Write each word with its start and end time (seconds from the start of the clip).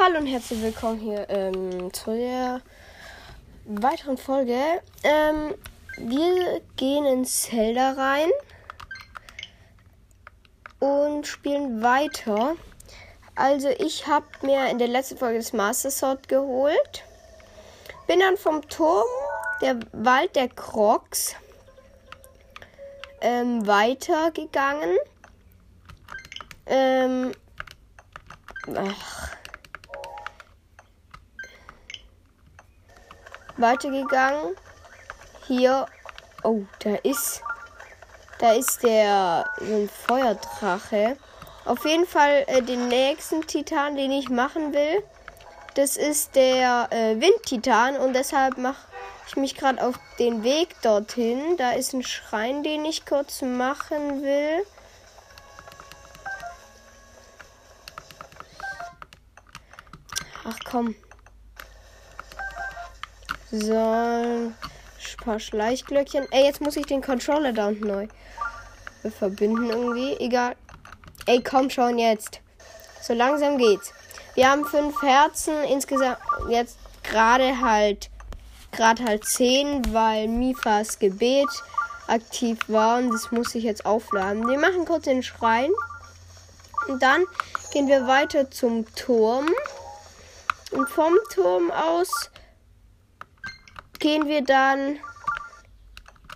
Hallo 0.00 0.18
und 0.18 0.26
herzlich 0.26 0.62
willkommen 0.62 1.00
hier 1.00 1.28
ähm, 1.28 1.92
zu 1.92 2.12
der 2.12 2.60
weiteren 3.64 4.16
Folge. 4.16 4.56
Ähm, 5.02 5.56
wir 5.96 6.60
gehen 6.76 7.04
in 7.04 7.24
Zelda 7.24 7.94
rein 7.94 8.30
und 10.78 11.26
spielen 11.26 11.82
weiter. 11.82 12.54
Also 13.34 13.70
ich 13.70 14.06
habe 14.06 14.24
mir 14.42 14.70
in 14.70 14.78
der 14.78 14.86
letzten 14.86 15.18
Folge 15.18 15.38
das 15.38 15.52
Master 15.52 15.90
Sword 15.90 16.28
geholt. 16.28 17.02
Bin 18.06 18.20
dann 18.20 18.36
vom 18.36 18.62
Turm, 18.68 19.08
der 19.60 19.80
Wald 19.90 20.36
der 20.36 20.48
Crocs, 20.48 21.34
ähm, 23.20 23.66
weitergegangen. 23.66 24.96
Ähm, 26.66 27.32
ach, 28.76 29.37
weitergegangen. 33.58 34.56
Hier. 35.46 35.86
Oh, 36.42 36.62
da 36.80 36.94
ist. 37.02 37.42
Da 38.38 38.52
ist 38.52 38.82
der 38.82 39.44
so 39.58 39.74
ein 39.74 39.88
Feuerdrache. 39.88 41.16
Auf 41.64 41.84
jeden 41.84 42.06
Fall 42.06 42.44
äh, 42.46 42.62
den 42.62 42.88
nächsten 42.88 43.46
Titan, 43.46 43.96
den 43.96 44.12
ich 44.12 44.30
machen 44.30 44.72
will. 44.72 45.02
Das 45.74 45.96
ist 45.96 46.34
der 46.34 46.88
äh, 46.90 47.20
Windtitan 47.20 47.96
und 47.96 48.14
deshalb 48.14 48.56
mache 48.58 48.86
ich 49.26 49.36
mich 49.36 49.54
gerade 49.54 49.82
auf 49.84 49.98
den 50.18 50.42
Weg 50.42 50.80
dorthin. 50.82 51.56
Da 51.56 51.72
ist 51.72 51.92
ein 51.92 52.02
Schrein, 52.02 52.62
den 52.62 52.84
ich 52.84 53.04
kurz 53.04 53.42
machen 53.42 54.22
will. 54.22 54.64
Ach 60.44 60.58
komm. 60.64 60.94
So, 63.50 63.74
ein 63.74 64.54
paar 65.24 65.40
Schleichglöckchen. 65.40 66.26
Ey, 66.30 66.44
jetzt 66.44 66.60
muss 66.60 66.76
ich 66.76 66.84
den 66.84 67.00
Controller 67.02 67.52
da 67.52 67.68
unten 67.68 67.86
neu 67.86 68.08
verbinden 69.18 69.70
irgendwie. 69.70 70.16
Egal. 70.18 70.54
Ey, 71.26 71.42
komm 71.42 71.70
schon 71.70 71.98
jetzt. 71.98 72.40
So 73.00 73.14
langsam 73.14 73.56
geht's. 73.56 73.92
Wir 74.34 74.50
haben 74.50 74.64
fünf 74.66 75.00
Herzen. 75.02 75.64
Insgesamt 75.64 76.18
jetzt 76.48 76.78
gerade 77.02 77.60
halt 77.60 78.10
gerade 78.72 79.02
halt 79.04 79.24
zehn, 79.24 79.94
weil 79.94 80.28
Mifas 80.28 80.98
Gebet 80.98 81.48
aktiv 82.06 82.58
war 82.68 82.98
und 82.98 83.10
das 83.12 83.30
muss 83.30 83.54
ich 83.54 83.64
jetzt 83.64 83.86
aufladen. 83.86 84.46
Wir 84.46 84.58
machen 84.58 84.84
kurz 84.84 85.04
den 85.04 85.22
Schrein 85.22 85.70
und 86.86 87.02
dann 87.02 87.24
gehen 87.72 87.88
wir 87.88 88.06
weiter 88.06 88.50
zum 88.50 88.84
Turm. 88.94 89.48
Und 90.70 90.86
vom 90.90 91.14
Turm 91.32 91.70
aus 91.70 92.30
gehen 93.98 94.26
wir 94.26 94.42
dann. 94.42 94.98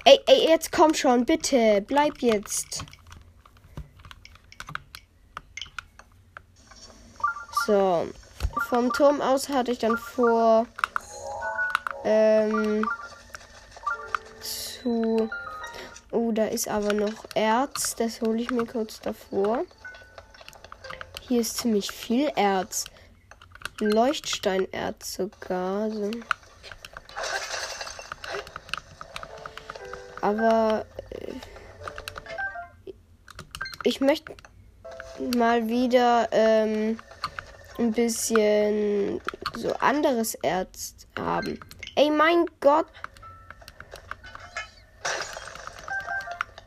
Ey, 0.05 0.21
ey, 0.27 0.49
jetzt 0.49 0.73
komm 0.73 0.95
schon, 0.95 1.25
bitte. 1.25 1.83
Bleib 1.87 2.19
jetzt. 2.21 2.85
So. 7.67 8.09
Vom 8.69 8.93
Turm 8.93 9.21
aus 9.21 9.49
hatte 9.49 9.71
ich 9.71 9.79
dann 9.79 9.97
vor. 9.97 10.67
Ähm. 12.05 12.89
Zu. 14.41 15.31
Oh, 16.11 16.33
da 16.33 16.47
ist 16.47 16.69
aber 16.69 16.93
noch 16.93 17.25
Erz. 17.35 17.95
Das 17.97 18.21
hole 18.21 18.43
ich 18.43 18.51
mir 18.51 18.67
kurz 18.67 19.01
davor. 19.01 19.65
Hier 21.29 21.41
ist 21.41 21.59
ziemlich 21.59 21.91
viel 21.93 22.31
Erz. 22.35 22.87
Leuchtsteinerz 23.79 25.15
sogar. 25.15 25.91
So. 25.91 26.11
Aber 30.23 30.87
äh, 31.11 31.33
ich 33.83 34.01
möchte 34.01 34.35
mal 35.37 35.69
wieder 35.69 36.29
ähm, 36.31 36.99
ein 37.79 37.93
bisschen 37.93 39.21
so 39.55 39.75
anderes 39.75 40.35
Erz 40.37 40.95
haben. 41.19 41.59
Ey, 41.97 42.09
mein 42.11 42.47
Gott. 42.61 42.87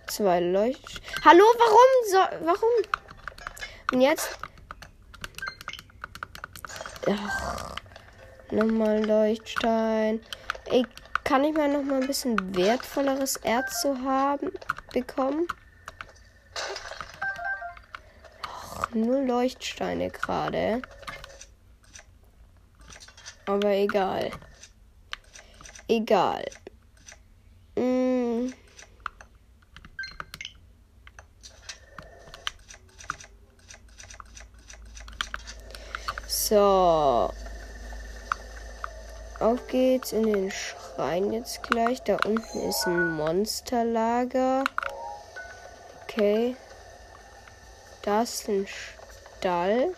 Zwei 0.08 0.42
Leucht. 0.42 1.02
Hallo, 1.24 1.44
warum 1.58 2.12
so? 2.12 2.46
Warum? 2.46 2.70
Und 3.94 4.02
jetzt. 4.02 4.38
Ach, 7.10 7.76
nochmal 8.52 9.06
Leuchtstein. 9.06 10.20
Ey, 10.66 10.86
kann 11.26 11.44
ich 11.44 11.54
mal 11.54 11.68
noch 11.68 11.84
mal 11.84 12.02
ein 12.02 12.08
bisschen 12.08 12.56
wertvolleres 12.56 13.36
Erz 13.38 13.82
zu 13.82 13.98
haben 14.04 14.52
bekommen? 14.94 15.48
nur 18.96 19.22
Leuchtsteine 19.22 20.10
gerade. 20.10 20.82
Aber 23.46 23.70
egal. 23.70 24.32
Egal. 25.88 26.46
Mm. 27.76 28.54
So. 36.28 37.32
Auf 39.40 39.68
geht's 39.68 40.14
in 40.14 40.24
den 40.32 40.52
Sch 40.52 40.75
rein 40.98 41.32
jetzt 41.34 41.64
gleich. 41.64 42.02
Da 42.04 42.18
unten 42.26 42.60
ist 42.70 42.86
ein 42.86 43.12
Monsterlager. 43.16 44.64
Okay. 46.04 46.56
Da 48.04 48.22
ist 48.22 48.48
ein 48.48 48.68
Stall. 48.68 49.94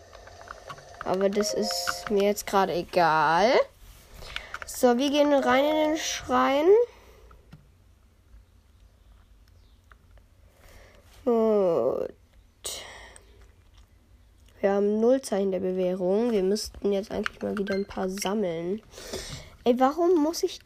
Aber 1.03 1.29
das 1.29 1.53
ist 1.53 2.05
mir 2.09 2.23
jetzt 2.23 2.47
gerade 2.47 2.73
egal. 2.73 3.51
So, 4.65 4.97
wir 4.97 5.09
gehen 5.09 5.33
rein 5.33 5.65
in 5.65 5.75
den 5.75 5.97
Schrein. 5.97 6.65
Gut. 11.23 12.13
Wir 14.59 14.71
haben 14.71 14.99
Nullzeichen 14.99 15.51
der 15.51 15.59
Bewährung. 15.59 16.31
Wir 16.31 16.43
müssten 16.43 16.91
jetzt 16.91 17.11
eigentlich 17.11 17.41
mal 17.41 17.57
wieder 17.57 17.75
ein 17.75 17.85
paar 17.85 18.09
sammeln. 18.09 18.81
Ey, 19.63 19.79
warum 19.79 20.23
muss 20.23 20.43
ich 20.43 20.59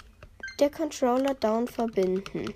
der 0.61 0.69
Controller 0.69 1.33
down 1.33 1.67
verbinden. 1.67 2.53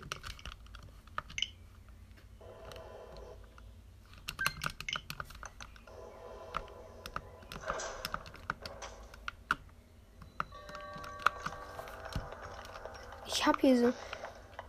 Ich 13.26 13.44
habe 13.44 13.60
hier 13.60 13.80
so 13.80 13.94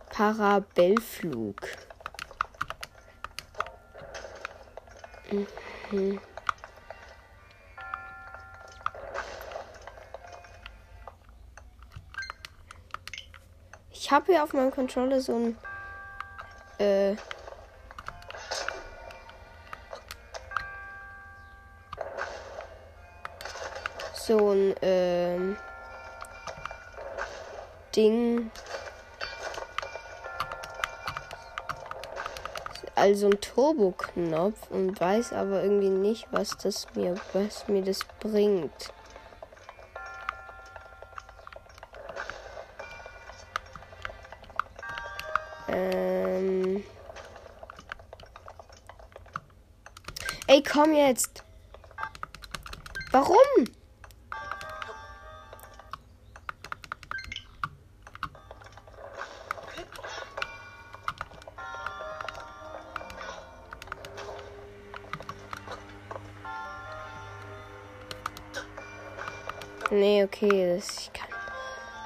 Parabellflug. 0.09 1.61
Mhm. 5.91 6.19
Ich 14.07 14.13
habe 14.13 14.31
hier 14.31 14.41
auf 14.41 14.53
meinem 14.53 14.71
Controller 14.71 15.19
so 15.19 15.35
ein 15.35 15.57
äh, 16.77 17.17
so 24.13 24.51
ein 24.51 24.73
ähm, 24.81 25.57
Ding. 27.93 28.49
Also 32.95 33.27
ein 33.27 33.41
Turbo-Knopf 33.41 34.71
und 34.71 34.97
weiß 34.97 35.33
aber 35.33 35.63
irgendwie 35.63 35.89
nicht, 35.89 36.29
was 36.31 36.55
das 36.55 36.87
mir, 36.95 37.15
was 37.33 37.67
mir 37.67 37.81
das 37.81 38.05
bringt. 38.21 38.93
Ey, 50.57 50.63
komm 50.63 50.95
jetzt. 50.95 51.43
Warum? 53.11 53.37
Nee, 69.91 70.23
okay, 70.23 70.75
das, 70.75 70.97
ich 70.97 71.13
kann 71.13 71.29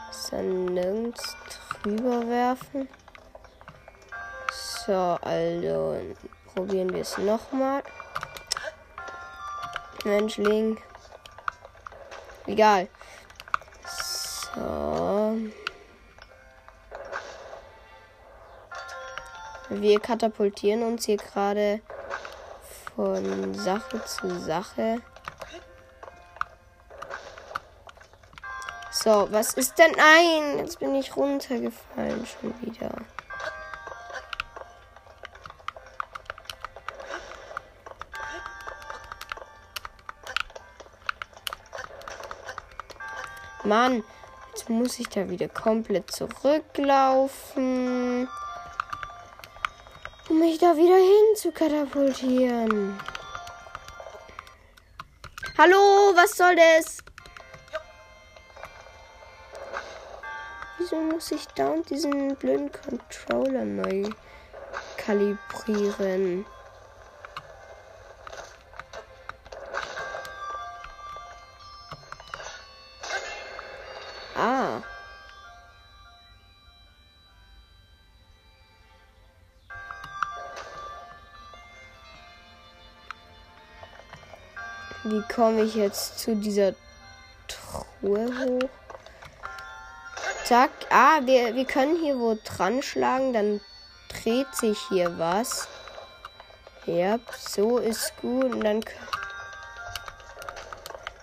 es 0.09 0.29
dann 0.29 0.65
nirgends 0.65 1.37
drüber 1.83 2.27
werfen. 2.27 2.89
So, 4.51 5.17
also 5.21 6.01
probieren 6.53 6.93
wir 6.93 7.03
es 7.03 7.17
nochmal. 7.17 7.81
Menschling. 10.03 10.77
Egal. 12.47 12.87
So. 14.55 15.37
Wir 19.69 19.99
katapultieren 19.99 20.83
uns 20.83 21.05
hier 21.05 21.17
gerade 21.17 21.81
von 22.95 23.53
Sache 23.53 24.03
zu 24.05 24.39
Sache. 24.39 25.01
So, 28.91 29.27
was 29.31 29.53
ist 29.53 29.79
denn? 29.79 29.91
Nein, 29.91 30.59
jetzt 30.59 30.79
bin 30.79 30.93
ich 30.93 31.15
runtergefallen 31.15 32.25
schon 32.25 32.53
wieder. 32.61 32.91
Mann, 43.71 44.03
jetzt 44.49 44.69
muss 44.69 44.99
ich 44.99 45.07
da 45.07 45.29
wieder 45.29 45.47
komplett 45.47 46.11
zurücklaufen, 46.11 48.27
um 50.27 50.39
mich 50.39 50.57
da 50.57 50.75
wieder 50.75 50.97
hin 50.97 51.35
zu 51.37 51.53
katapultieren. 51.53 52.99
Hallo, 55.57 56.11
was 56.15 56.35
soll 56.35 56.53
das? 56.53 56.97
Wieso 60.77 60.97
muss 60.97 61.31
ich 61.31 61.45
da 61.55 61.69
und 61.69 61.89
diesen 61.89 62.35
blöden 62.35 62.69
Controller 62.73 63.63
neu 63.63 64.09
kalibrieren? 64.97 66.45
Wie 85.03 85.23
komme 85.33 85.63
ich 85.63 85.75
jetzt 85.75 86.19
zu 86.19 86.35
dieser 86.35 86.73
Truhe 87.47 88.27
hoch? 88.27 88.69
Zack. 90.43 90.69
Ah, 90.89 91.21
wir, 91.23 91.55
wir 91.55 91.65
können 91.65 91.97
hier 91.97 92.19
wo 92.19 92.37
dran 92.43 92.83
schlagen, 92.83 93.33
dann 93.33 93.61
dreht 94.09 94.53
sich 94.53 94.77
hier 94.89 95.17
was. 95.17 95.67
Ja, 96.85 97.19
so 97.37 97.77
ist 97.77 98.13
gut. 98.21 98.45
Und 98.45 98.61
dann. 98.61 98.83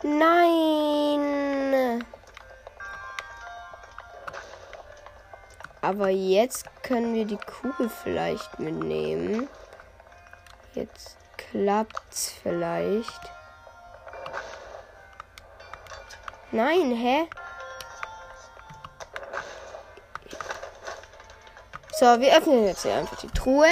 Nein! 0.02 2.04
Aber 5.80 6.08
jetzt 6.08 6.64
können 6.82 7.14
wir 7.14 7.24
die 7.24 7.38
Kugel 7.38 7.88
vielleicht 7.88 8.58
mitnehmen. 8.58 9.48
Jetzt 10.74 11.16
klappt's 11.36 12.32
vielleicht. 12.42 13.37
Nein, 16.50 16.96
hä? 16.96 17.28
So, 21.92 22.20
wir 22.20 22.36
öffnen 22.36 22.64
jetzt 22.64 22.82
hier 22.82 22.94
einfach 22.94 23.18
die 23.18 23.28
Truhe. 23.28 23.66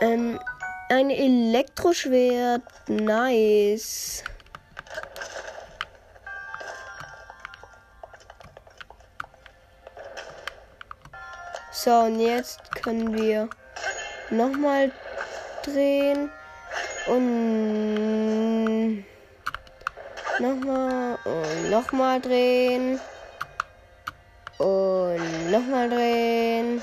Ähm, 0.00 0.38
ein 0.88 1.10
Elektroschwert. 1.10 2.62
Nice. 2.86 4.22
So, 11.72 11.90
und 11.90 12.20
jetzt 12.20 12.60
können 12.82 13.14
wir 13.14 13.48
nochmal 14.30 14.92
drehen 15.64 16.30
und 17.06 19.04
nochmal 20.40 21.18
und 21.24 21.70
nochmal 21.70 22.20
drehen 22.20 23.00
und 24.58 25.50
nochmal 25.50 25.88
drehen 25.88 26.82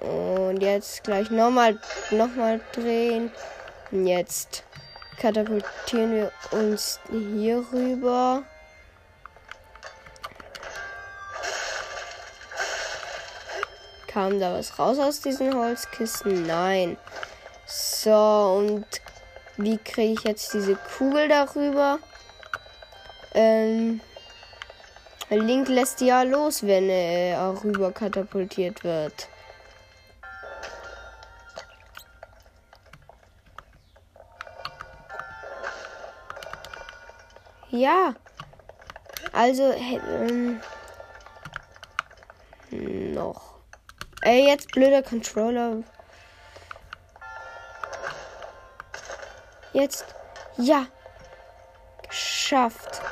und 0.00 0.60
jetzt 0.60 1.04
gleich 1.04 1.30
nochmal 1.30 1.78
nochmal 2.10 2.60
drehen 2.72 3.30
und 3.90 4.06
jetzt 4.06 4.64
katapultieren 5.18 6.12
wir 6.12 6.32
uns 6.50 7.00
hier 7.10 7.64
rüber. 7.72 8.42
Kam 14.06 14.38
da 14.38 14.54
was 14.54 14.78
raus 14.78 14.98
aus 14.98 15.20
diesen 15.20 15.54
Holzkisten? 15.54 16.46
Nein. 16.46 16.96
So, 17.66 18.12
und 18.58 18.86
wie 19.56 19.78
kriege 19.78 20.12
ich 20.12 20.24
jetzt 20.24 20.52
diese 20.52 20.76
Kugel 20.76 21.28
darüber? 21.28 21.98
Ähm, 23.34 24.00
Link 25.30 25.68
lässt 25.68 26.00
ja 26.00 26.22
los, 26.22 26.62
wenn 26.64 26.88
er 26.88 27.62
rüber 27.64 27.92
katapultiert 27.92 28.84
wird. 28.84 29.28
Ja. 37.70 38.14
Also, 39.32 39.72
ähm, 39.72 40.60
noch. 42.70 43.58
Ey, 44.22 44.46
jetzt 44.46 44.70
blöder 44.70 45.02
Controller. 45.02 45.82
Jetzt. 49.74 50.06
Ja. 50.56 50.86
Geschafft. 52.08 53.02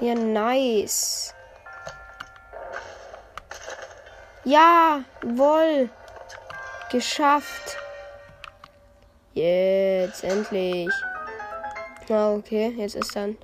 Ja, 0.00 0.14
nice. 0.14 1.34
Ja, 4.44 5.00
wohl. 5.22 5.88
Geschafft. 6.90 7.78
Jetzt 9.32 10.22
endlich. 10.22 10.90
Na, 12.08 12.16
ah, 12.16 12.34
okay, 12.34 12.68
jetzt 12.76 12.96
ist 12.96 13.16
dann. 13.16 13.38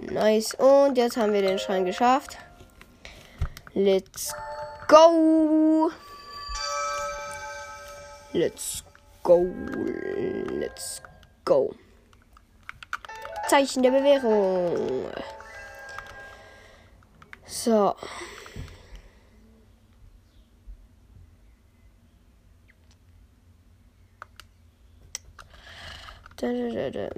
Nice. 0.00 0.54
Und 0.54 0.96
jetzt 0.96 1.18
haben 1.18 1.34
wir 1.34 1.42
den 1.42 1.58
Schein 1.58 1.84
geschafft. 1.84 2.38
Let's 3.74 4.34
go. 4.88 5.90
Let's 8.32 8.82
go. 9.22 9.46
Let's 10.50 11.02
go. 11.44 11.74
Zeichen 13.48 13.82
der 13.82 13.90
Bewährung. 13.90 15.10
So. 17.46 17.96
Da, 26.36 26.52
da, 26.52 26.90
da, 26.90 27.08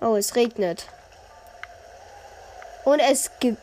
Oh, 0.00 0.16
es 0.16 0.36
regnet. 0.36 0.86
Und 2.84 3.00
es 3.00 3.30
gibt. 3.40 3.60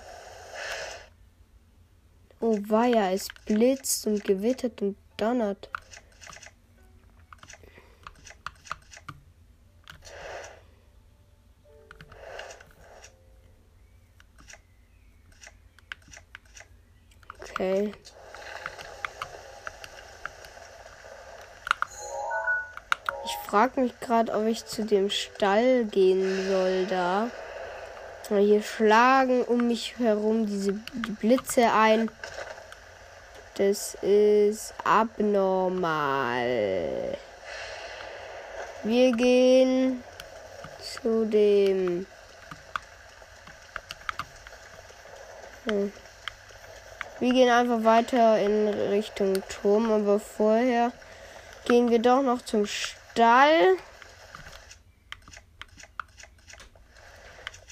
Oh 2.39 2.57
weia, 2.67 3.11
es 3.11 3.27
blitzt 3.45 4.05
und 4.07 4.23
gewittert 4.23 4.81
und 4.81 4.97
donnert. 5.15 5.69
Okay. 17.39 17.93
Frage 23.73 23.81
mich 23.81 23.99
gerade, 23.99 24.33
ob 24.33 24.45
ich 24.45 24.65
zu 24.65 24.85
dem 24.85 25.09
Stall 25.09 25.85
gehen 25.85 26.47
soll 26.49 26.85
da. 26.85 27.29
Hier 28.29 28.61
schlagen 28.63 29.43
um 29.43 29.67
mich 29.67 29.95
herum 29.97 30.45
diese 30.45 30.73
die 30.93 31.11
Blitze 31.11 31.71
ein. 31.71 32.09
Das 33.55 33.95
ist 34.01 34.73
abnormal. 34.83 36.47
Wir 38.83 39.11
gehen 39.11 40.03
zu 40.81 41.25
dem. 41.25 42.07
Hm. 45.67 45.91
Wir 47.19 47.33
gehen 47.33 47.49
einfach 47.49 47.83
weiter 47.83 48.39
in 48.39 48.67
Richtung 48.67 49.43
Turm, 49.47 49.91
aber 49.91 50.19
vorher 50.19 50.91
gehen 51.65 51.89
wir 51.91 51.99
doch 51.99 52.21
noch 52.21 52.41
zum 52.41 52.65
Stall. 53.13 53.77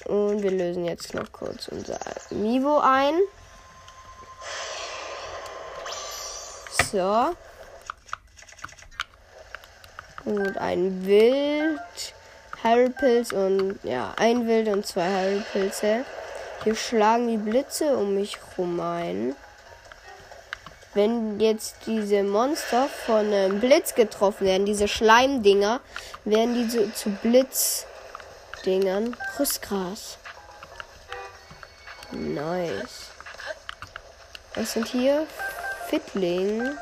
Und 0.04 0.40
wir 0.44 0.52
lösen 0.52 0.84
jetzt 0.84 1.14
noch 1.14 1.32
kurz 1.32 1.66
unser 1.66 1.98
Niveau 2.30 2.78
ein. 2.78 3.14
So. 6.92 7.34
Gut, 10.22 10.56
ein 10.58 11.04
Wild, 11.04 11.80
Harrypilz 12.62 13.32
und 13.32 13.80
ja, 13.82 14.14
ein 14.18 14.46
Wild 14.46 14.68
und 14.68 14.86
zwei 14.86 15.10
Harrypilze. 15.10 16.04
Hier 16.62 16.76
schlagen 16.76 17.26
die 17.26 17.36
Blitze 17.36 17.96
um 17.96 18.14
mich 18.14 18.38
rum 18.56 18.78
ein. 18.78 19.34
Wenn 20.94 21.40
jetzt 21.40 21.76
diese 21.86 22.22
Monster 22.22 22.88
von 22.88 23.32
einem 23.32 23.60
Blitz 23.60 23.94
getroffen 23.94 24.46
werden, 24.46 24.66
diese 24.66 24.88
Schleimdinger, 24.88 25.80
werden 26.24 26.54
die 26.54 26.68
zu, 26.68 26.92
zu 26.92 27.10
Blitzdingern. 27.22 29.16
Rüstgras. 29.38 30.18
Nice. 32.10 33.06
Was 34.54 34.74
sind 34.74 34.86
hier? 34.86 35.26
Fittling. 35.88 36.76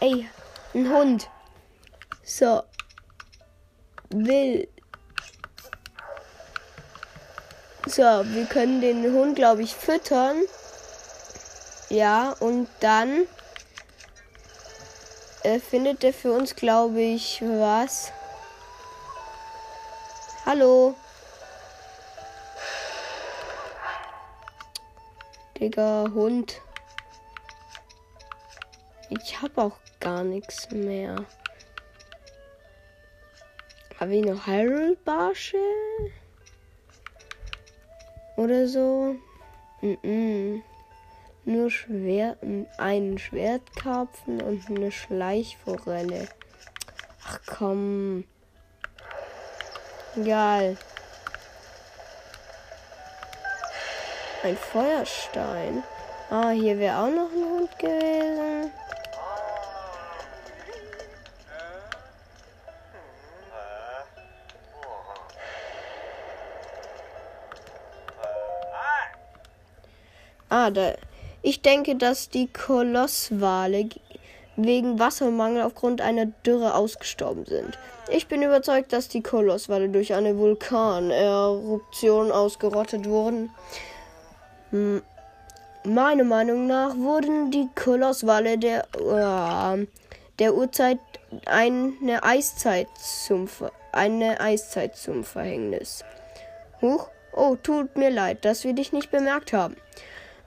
Ey, 0.00 0.28
ein 0.74 0.92
Hund. 0.92 1.28
So. 2.22 2.62
Will. 4.10 4.68
So, 7.90 8.02
wir 8.02 8.46
können 8.46 8.80
den 8.80 9.02
Hund, 9.12 9.34
glaube 9.34 9.62
ich, 9.62 9.74
füttern. 9.74 10.42
Ja, 11.88 12.36
und 12.38 12.68
dann 12.78 13.26
äh, 15.42 15.58
findet 15.58 16.04
er 16.04 16.12
für 16.12 16.30
uns, 16.30 16.54
glaube 16.54 17.00
ich, 17.00 17.42
was. 17.42 18.12
Hallo. 20.46 20.94
Digga, 25.58 26.08
Hund. 26.14 26.60
Ich 29.08 29.42
habe 29.42 29.62
auch 29.62 29.76
gar 29.98 30.22
nichts 30.22 30.70
mehr. 30.70 31.26
Habe 33.98 34.14
ich 34.14 34.24
noch 34.24 34.46
Heilbarsche? 34.46 35.58
Oder 38.36 38.68
so? 38.68 39.16
Mm 39.80 39.94
-mm. 40.02 40.62
Nur 41.44 41.70
Schwert, 41.70 42.38
einen 42.78 43.18
Schwertkarpfen 43.18 44.42
und 44.42 44.68
eine 44.68 44.92
Schleichforelle. 44.92 46.28
Ach 47.26 47.40
komm. 47.46 48.24
Egal. 50.16 50.76
Ein 54.42 54.56
Feuerstein. 54.56 55.82
Ah, 56.30 56.50
hier 56.50 56.78
wäre 56.78 56.98
auch 56.98 57.10
noch 57.10 57.30
ein 57.30 57.58
Hund 57.58 57.78
gewesen. 57.78 58.70
Ah, 70.50 70.70
da. 70.70 70.94
Ich 71.42 71.62
denke, 71.62 71.96
dass 71.96 72.28
die 72.28 72.48
Kolosswale 72.48 73.88
wegen 74.56 74.98
Wassermangel 74.98 75.62
aufgrund 75.62 76.00
einer 76.00 76.26
Dürre 76.26 76.74
ausgestorben 76.74 77.46
sind. 77.46 77.78
Ich 78.10 78.26
bin 78.26 78.42
überzeugt, 78.42 78.92
dass 78.92 79.08
die 79.08 79.22
Kolosswale 79.22 79.88
durch 79.88 80.12
eine 80.12 80.36
Vulkaneruption 80.36 82.30
ausgerottet 82.30 83.08
wurden. 83.08 83.50
Hm. 84.70 85.02
Meiner 85.84 86.24
Meinung 86.24 86.66
nach 86.66 86.94
wurden 86.96 87.50
die 87.50 87.68
Kolosswale 87.74 88.58
der, 88.58 88.86
uh, 88.98 89.86
der 90.38 90.54
Urzeit 90.54 90.98
eine 91.46 92.22
Eiszeit 92.22 92.88
zum 92.98 93.48
eine 93.92 94.40
Eiszeit 94.40 94.96
zum 94.96 95.24
Verhängnis. 95.24 96.04
Huch, 96.82 97.08
oh, 97.32 97.56
tut 97.56 97.96
mir 97.96 98.10
leid, 98.10 98.44
dass 98.44 98.64
wir 98.64 98.74
dich 98.74 98.92
nicht 98.92 99.10
bemerkt 99.10 99.52
haben. 99.52 99.76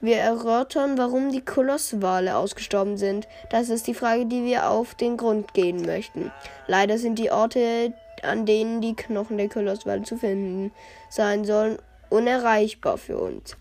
Wir 0.03 0.17
erörtern, 0.17 0.97
warum 0.97 1.31
die 1.31 1.45
Kolosswale 1.45 2.35
ausgestorben 2.35 2.97
sind. 2.97 3.25
Das 3.49 3.69
ist 3.69 3.87
die 3.87 3.93
Frage, 3.93 4.25
die 4.25 4.43
wir 4.43 4.69
auf 4.69 4.95
den 4.95 5.15
Grund 5.15 5.53
gehen 5.53 5.85
möchten. 5.85 6.29
Leider 6.67 6.97
sind 6.97 7.19
die 7.19 7.31
Orte, 7.31 7.93
an 8.21 8.45
denen 8.45 8.81
die 8.81 8.97
Knochen 8.97 9.37
der 9.37 9.47
Kolosswale 9.47 10.03
zu 10.03 10.17
finden 10.17 10.73
sein 11.09 11.45
sollen, 11.45 11.77
unerreichbar 12.09 12.97
für 12.97 13.17
uns. 13.17 13.55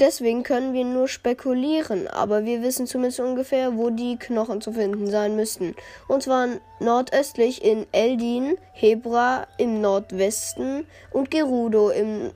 Deswegen 0.00 0.42
können 0.42 0.72
wir 0.72 0.86
nur 0.86 1.06
spekulieren, 1.06 2.08
aber 2.08 2.46
wir 2.46 2.62
wissen 2.62 2.86
zumindest 2.86 3.20
ungefähr, 3.20 3.76
wo 3.76 3.90
die 3.90 4.16
Knochen 4.16 4.62
zu 4.62 4.72
finden 4.72 5.10
sein 5.10 5.36
müssten. 5.36 5.74
Und 6.08 6.22
zwar 6.22 6.48
nordöstlich 6.80 7.62
in 7.62 7.86
Eldin, 7.92 8.56
Hebra 8.72 9.46
im 9.58 9.82
Nordwesten 9.82 10.86
und 11.10 11.30
Gerudo 11.30 11.90
im 11.90 12.30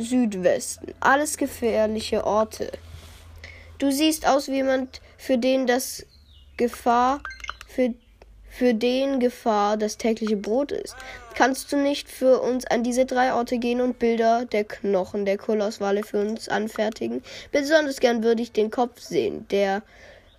Südwesten. 0.00 0.94
Alles 1.00 1.36
gefährliche 1.36 2.24
Orte. 2.24 2.70
Du 3.78 3.90
siehst 3.90 4.26
aus 4.26 4.48
wie 4.48 4.56
jemand, 4.56 5.00
für 5.16 5.38
den 5.38 5.66
das 5.66 6.04
Gefahr, 6.56 7.22
für 7.66 7.94
für 8.50 8.74
den 8.74 9.20
Gefahr 9.20 9.76
das 9.76 9.96
tägliche 9.96 10.36
Brot 10.36 10.72
ist. 10.72 10.96
Kannst 11.34 11.72
du 11.72 11.76
nicht 11.76 12.10
für 12.10 12.40
uns 12.40 12.66
an 12.66 12.82
diese 12.82 13.06
drei 13.06 13.32
Orte 13.32 13.58
gehen 13.58 13.80
und 13.80 13.98
Bilder 13.98 14.44
der 14.44 14.64
Knochen 14.64 15.24
der 15.24 15.38
Kolosswale 15.38 16.02
für 16.02 16.20
uns 16.20 16.48
anfertigen? 16.48 17.22
Besonders 17.52 18.00
gern 18.00 18.22
würde 18.22 18.42
ich 18.42 18.52
den 18.52 18.70
Kopf 18.70 19.00
sehen. 19.00 19.46
Der, 19.50 19.82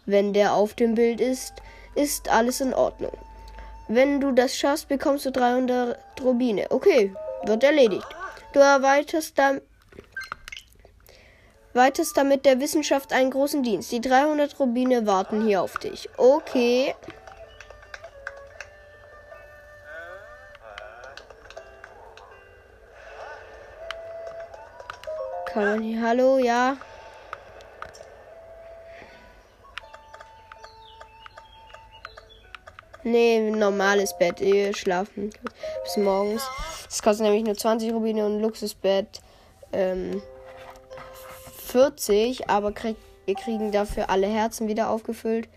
wenn 0.06 0.34
der 0.34 0.54
auf 0.54 0.74
dem 0.74 0.96
Bild 0.96 1.22
ist, 1.22 1.54
ist 1.96 2.30
alles 2.30 2.62
in 2.62 2.74
Ordnung. 2.74 3.18
Wenn 3.88 4.22
du 4.22 4.32
das 4.32 4.56
schaffst, 4.56 4.90
bekommst 4.90 5.26
du 5.26 5.32
300 5.32 5.98
Rubine. 6.22 6.68
Okay, 6.70 7.14
wird 7.46 7.64
erledigt. 7.64 8.06
Du 8.54 8.60
erweiterst 8.60 9.38
damit 9.38 9.64
weitest 11.74 12.18
damit 12.18 12.46
der 12.46 12.60
Wissenschaft 12.60 13.14
einen 13.14 13.32
großen 13.32 13.64
Dienst. 13.64 13.92
Die 13.92 14.02
300 14.02 14.60
Rubine 14.60 15.06
warten 15.06 15.46
hier 15.46 15.62
auf 15.62 15.78
dich. 15.78 16.10
Okay. 16.18 16.96
Kann 25.46 25.66
man 25.66 25.82
hier. 25.82 26.02
Hallo, 26.02 26.38
ja. 26.38 26.78
Nee, 33.04 33.52
normales 33.52 34.18
Bett. 34.18 34.40
Ihr 34.40 34.74
schlafen 34.76 35.32
bis 35.84 35.98
morgens. 35.98 36.44
Das 36.92 37.02
kostet 37.02 37.24
nämlich 37.24 37.46
nur 37.46 37.56
20 37.56 37.94
Rubine 37.94 38.26
und 38.26 38.36
ein 38.36 38.42
Luxusbett 38.42 39.22
ähm, 39.72 40.22
40. 41.68 42.50
Aber 42.50 42.74
krieg, 42.74 42.98
wir 43.26 43.36
kriegen 43.36 43.72
dafür 43.72 44.10
alle 44.10 44.28
Herzen 44.28 44.68
wieder 44.68 44.90
aufgefüllt. 44.90 45.48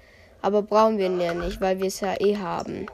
Aber 0.42 0.62
brauchen 0.62 0.96
wir 0.96 1.10
ja 1.10 1.34
nicht, 1.34 1.60
weil 1.60 1.80
wir 1.80 1.88
es 1.88 1.98
ja 1.98 2.14
eh 2.20 2.36
haben. 2.36 2.86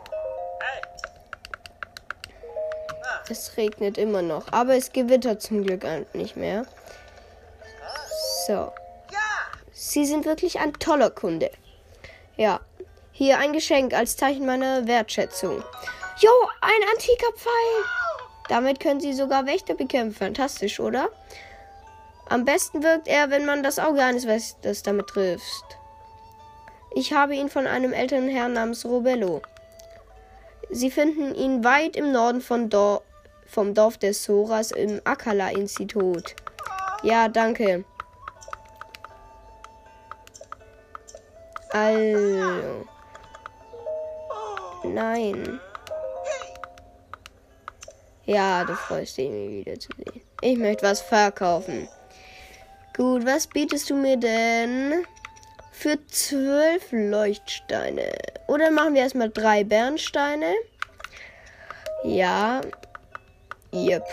Es 3.29 3.59
regnet 3.59 3.99
immer 3.99 4.23
noch. 4.23 4.51
Aber 4.53 4.75
es 4.75 4.91
gewittert 4.91 5.43
zum 5.43 5.63
Glück 5.63 5.85
nicht 6.15 6.37
mehr. 6.37 6.65
So. 8.47 8.73
Sie 9.71 10.07
sind 10.07 10.25
wirklich 10.25 10.61
ein 10.61 10.73
toller 10.73 11.11
Kunde. 11.11 11.51
Ja. 12.39 12.61
Hier 13.13 13.37
ein 13.37 13.53
Geschenk 13.53 13.93
als 13.93 14.17
Zeichen 14.17 14.47
meiner 14.47 14.87
Wertschätzung. 14.87 15.63
Jo, 16.21 16.31
ein 16.63 16.89
antiker 16.91 17.33
Pfeil. 17.37 18.00
Damit 18.51 18.81
können 18.81 18.99
Sie 18.99 19.13
sogar 19.13 19.47
Wächter 19.47 19.75
bekämpfen. 19.75 20.19
Fantastisch, 20.19 20.81
oder? 20.81 21.09
Am 22.29 22.45
besten 22.45 22.83
wirkt 22.83 23.07
er, 23.07 23.31
wenn 23.31 23.47
man 23.47 23.63
das 23.63 23.79
Auge 23.79 24.03
eines 24.03 24.27
Wächters 24.27 24.83
damit 24.83 25.07
trifft. 25.07 25.79
Ich 26.97 27.13
habe 27.13 27.37
ihn 27.37 27.49
von 27.49 27.69
einem 27.69 27.93
älteren 27.93 28.29
Herrn 28.29 28.55
namens 28.55 28.85
Robello. 28.85 29.41
Sie 30.69 30.91
finden 30.91 31.33
ihn 31.33 31.63
weit 31.63 31.95
im 31.95 32.11
Norden 32.11 32.41
von 32.41 32.69
Dor 32.69 33.03
vom 33.47 33.73
Dorf 33.73 33.99
des 33.99 34.25
Soras 34.25 34.73
im 34.73 35.01
Akala-Institut. 35.05 36.35
Ja, 37.05 37.29
danke. 37.29 37.85
Also. 41.71 42.87
Nein. 44.83 45.61
Ja, 48.31 48.63
du 48.63 48.77
freust 48.77 49.17
dich, 49.19 49.29
mich 49.29 49.67
wiederzusehen. 49.67 50.21
Ich 50.41 50.57
möchte 50.57 50.87
was 50.87 51.01
verkaufen. 51.01 51.89
Gut, 52.97 53.27
was 53.27 53.49
bietest 53.49 53.91
du 53.91 53.97
mir 53.97 54.17
denn 54.17 55.05
für 55.73 55.99
zwölf 56.07 56.93
Leuchtsteine? 56.93 58.13
Oder 58.47 58.71
machen 58.71 58.95
wir 58.95 59.03
erstmal 59.03 59.31
drei 59.31 59.65
Bernsteine? 59.65 60.55
Ja. 62.05 62.61
Yep. 63.73 64.05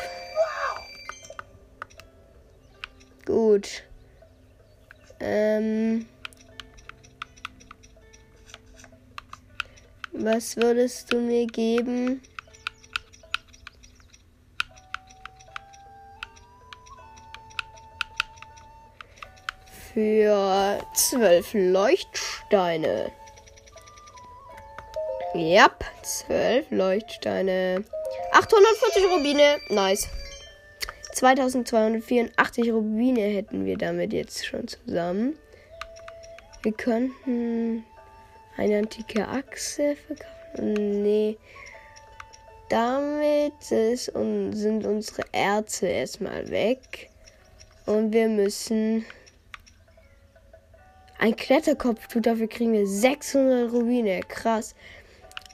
Gut. 3.23 3.83
Ähm. 5.19 6.07
Was 10.11 10.57
würdest 10.57 11.13
du 11.13 11.19
mir 11.19 11.45
geben? 11.45 12.19
Für 19.97 20.77
zwölf 20.93 21.55
Leuchtsteine. 21.55 23.11
Ja, 25.33 25.71
zwölf 26.03 26.69
Leuchtsteine. 26.69 27.83
840 28.31 29.05
Rubine. 29.05 29.57
Nice. 29.69 30.07
2284 31.13 32.71
Rubine 32.71 33.21
hätten 33.21 33.65
wir 33.65 33.75
damit 33.75 34.13
jetzt 34.13 34.45
schon 34.45 34.67
zusammen. 34.67 35.35
Wir 36.61 36.73
könnten 36.73 37.83
eine 38.55 38.77
antike 38.77 39.27
Achse 39.27 39.95
verkaufen? 39.95 41.01
Nee. 41.01 41.39
Damit 42.69 43.53
sind 43.63 44.85
unsere 44.85 45.23
Erze 45.31 45.87
erstmal 45.87 46.51
weg. 46.51 47.09
Und 47.87 48.13
wir 48.13 48.29
müssen 48.29 49.03
ein 51.19 51.35
Kletterkopf 51.35 52.07
tut. 52.07 52.25
Dafür 52.25 52.47
kriegen 52.47 52.73
wir 52.73 52.87
600 52.87 53.71
Rubine. 53.71 54.21
Krass. 54.21 54.75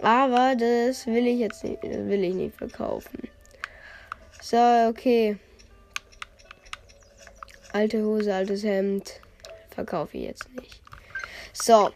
Aber 0.01 0.55
das 0.55 1.05
will 1.07 1.27
ich 1.27 1.39
jetzt 1.39 1.63
nicht, 1.63 1.81
will 1.83 2.23
ich 2.23 2.33
nicht 2.33 2.55
verkaufen. 2.55 3.29
So, 4.41 4.57
okay. 4.89 5.37
Alte 7.71 8.03
Hose, 8.03 8.33
altes 8.33 8.63
Hemd. 8.63 9.21
Verkaufe 9.69 10.17
ich 10.17 10.25
jetzt 10.25 10.49
nicht. 10.53 10.81
So. 11.53 11.91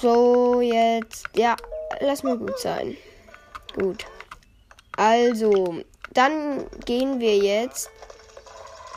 So, 0.00 0.60
jetzt. 0.60 1.26
Ja, 1.36 1.56
lass 2.00 2.22
mal 2.22 2.38
gut 2.38 2.58
sein. 2.58 2.96
Gut. 3.74 4.06
Also, 4.96 5.82
dann 6.12 6.66
gehen 6.84 7.20
wir 7.20 7.36
jetzt 7.36 7.90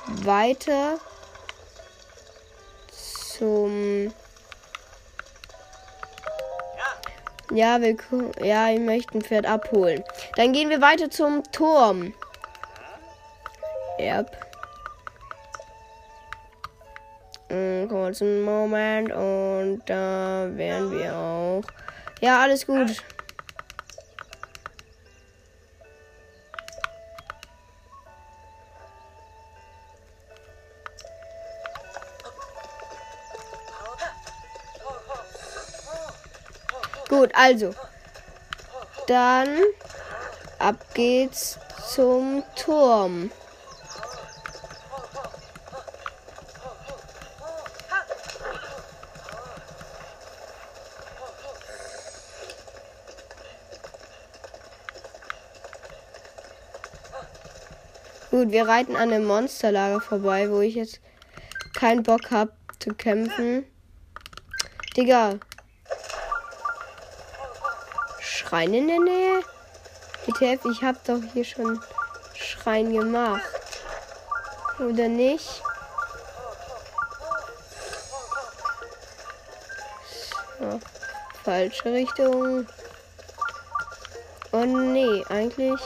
weiter 0.08 0.98
zum. 2.92 4.12
Ja, 7.52 7.80
wir, 7.80 7.96
ja, 8.42 8.70
ich 8.70 8.80
möchte 8.80 9.18
ein 9.18 9.22
Pferd 9.22 9.46
abholen. 9.46 10.04
Dann 10.36 10.52
gehen 10.52 10.70
wir 10.70 10.82
weiter 10.82 11.10
zum 11.10 11.44
Turm. 11.52 12.14
Yep. 14.00 14.32
Einen 17.50 17.88
kurzen 17.88 18.42
Moment 18.42 19.12
und 19.14 19.84
da 19.86 20.48
wären 20.52 20.92
wir 20.92 21.16
auch. 21.16 21.64
Ja, 22.20 22.42
alles 22.42 22.66
gut. 22.66 23.04
Gut, 37.18 37.32
also. 37.34 37.74
Dann 39.08 39.48
ab 40.60 40.76
geht's 40.94 41.58
zum 41.94 42.44
Turm. 42.58 43.32
Gut, 58.30 58.52
wir 58.52 58.68
reiten 58.68 58.98
an 58.98 59.14
einem 59.14 59.26
Monsterlager 59.26 60.02
vorbei, 60.02 60.52
wo 60.52 60.60
ich 60.60 60.76
jetzt 60.76 61.00
keinen 61.74 62.04
Bock 62.04 62.32
habe 62.32 62.52
zu 62.80 62.94
kämpfen. 62.94 63.66
Digga. 64.98 65.40
Schrein 68.56 68.74
in 68.74 68.88
der 68.88 69.00
Nähe? 69.02 69.42
WTF, 70.26 70.64
ich 70.72 70.82
hab 70.82 71.04
doch 71.04 71.20
hier 71.34 71.44
schon 71.44 71.78
Schrein 72.34 72.94
gemacht. 72.94 73.44
Oder 74.80 75.10
nicht? 75.10 75.62
So, 80.58 80.80
falsche 81.44 81.92
Richtung. 81.92 82.66
Oh 84.54 84.64
nee, 84.64 85.22
eigentlich. 85.28 85.82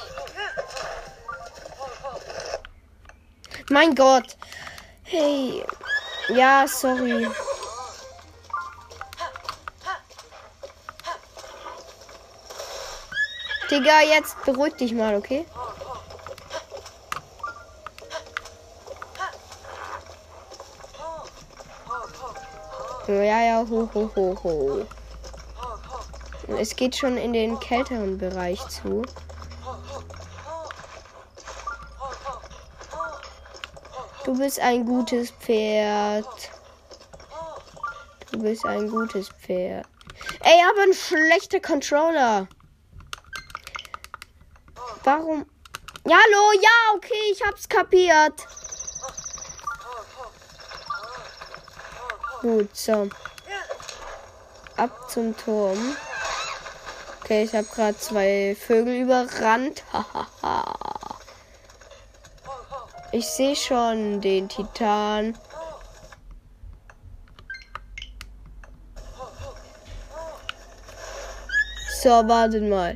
Mein 3.72 3.96
Gott. 3.96 4.38
Hey. 5.06 5.66
Ja, 6.28 6.68
sorry. 6.68 7.28
Digga, 13.80 14.02
jetzt 14.02 14.36
beruhig 14.44 14.74
dich 14.74 14.94
mal, 14.94 15.16
okay? 15.16 15.46
Ja, 23.08 23.42
ja, 23.42 23.66
ho, 23.70 23.90
ho, 23.94 24.12
ho, 24.18 24.38
ho. 24.44 24.86
Es 26.58 26.76
geht 26.76 26.98
schon 26.98 27.16
in 27.16 27.32
den 27.32 27.58
kälteren 27.62 28.18
Bereich 28.18 28.60
zu. 28.68 29.02
Du 34.26 34.38
bist 34.38 34.60
ein 34.60 34.86
gutes 34.86 35.32
Pferd. 35.32 36.52
Du 38.32 38.40
bist 38.40 38.66
ein 38.66 38.90
gutes 38.90 39.30
Pferd. 39.30 39.88
Ey, 40.42 40.62
aber 40.70 40.82
ein 40.82 40.94
schlechter 40.94 41.62
Controller. 41.62 42.50
Warum? 45.10 45.44
Ja, 46.06 46.18
hallo, 46.18 46.62
ja, 46.62 46.94
okay, 46.96 47.32
ich 47.32 47.42
hab's 47.44 47.68
kapiert. 47.68 48.46
Gut, 52.44 52.78
so. 52.78 53.10
Ab 54.78 55.10
zum 55.10 55.36
Turm. 55.36 55.98
Okay, 57.24 57.42
ich 57.42 57.56
habe 57.56 57.66
gerade 57.66 57.98
zwei 57.98 58.56
Vögel 58.56 59.02
überrannt. 59.02 59.84
Hahaha. 59.94 61.18
Ich 63.12 63.28
sehe 63.28 63.56
schon 63.56 64.22
den 64.22 64.48
Titan. 64.48 65.36
So, 72.00 72.10
wartet 72.10 72.70
mal. 72.70 72.96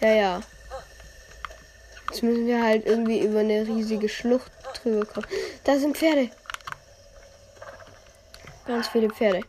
Ja, 0.00 0.08
ja. 0.08 0.40
Jetzt 2.08 2.22
müssen 2.22 2.46
wir 2.46 2.62
halt 2.62 2.86
irgendwie 2.86 3.20
über 3.20 3.40
eine 3.40 3.66
riesige 3.66 4.08
Schlucht 4.08 4.50
drüber 4.82 5.04
kommen. 5.04 5.26
Da 5.64 5.78
sind 5.78 5.96
Pferde. 5.96 6.30
Ganz 8.66 8.88
viele 8.88 9.10
Pferde. 9.10 9.42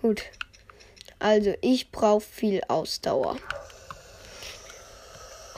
Gut. 0.00 0.22
Also, 1.18 1.54
ich 1.60 1.90
brauche 1.90 2.20
viel 2.20 2.60
Ausdauer. 2.68 3.36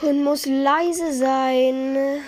Und 0.03 0.23
muss 0.23 0.45
leise 0.45 1.13
sein. 1.15 2.21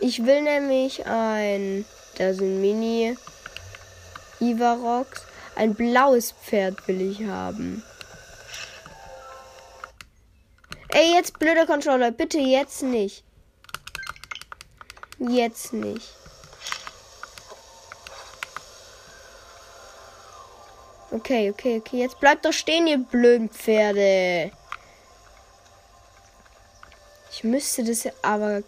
Ich 0.00 0.24
will 0.24 0.42
nämlich 0.42 1.04
ein. 1.06 1.84
Da 2.16 2.32
sind 2.32 2.60
Mini. 2.60 3.16
Ivarox. 4.40 5.26
Ein 5.56 5.74
blaues 5.74 6.32
Pferd 6.32 6.88
will 6.88 7.10
ich 7.10 7.24
haben. 7.24 7.84
Ey, 10.94 11.12
jetzt 11.12 11.40
blöder 11.40 11.66
Controller. 11.66 12.12
Bitte 12.12 12.38
jetzt 12.38 12.84
nicht. 12.84 13.24
Jetzt 15.18 15.72
nicht. 15.72 16.08
Okay, 21.10 21.50
okay, 21.50 21.78
okay. 21.78 21.96
Jetzt 21.96 22.20
bleibt 22.20 22.44
doch 22.44 22.52
stehen, 22.52 22.86
ihr 22.86 22.98
blöden 22.98 23.50
Pferde. 23.50 24.52
Ich 27.32 27.42
müsste 27.42 27.82
das 27.82 28.06
aber 28.22 28.62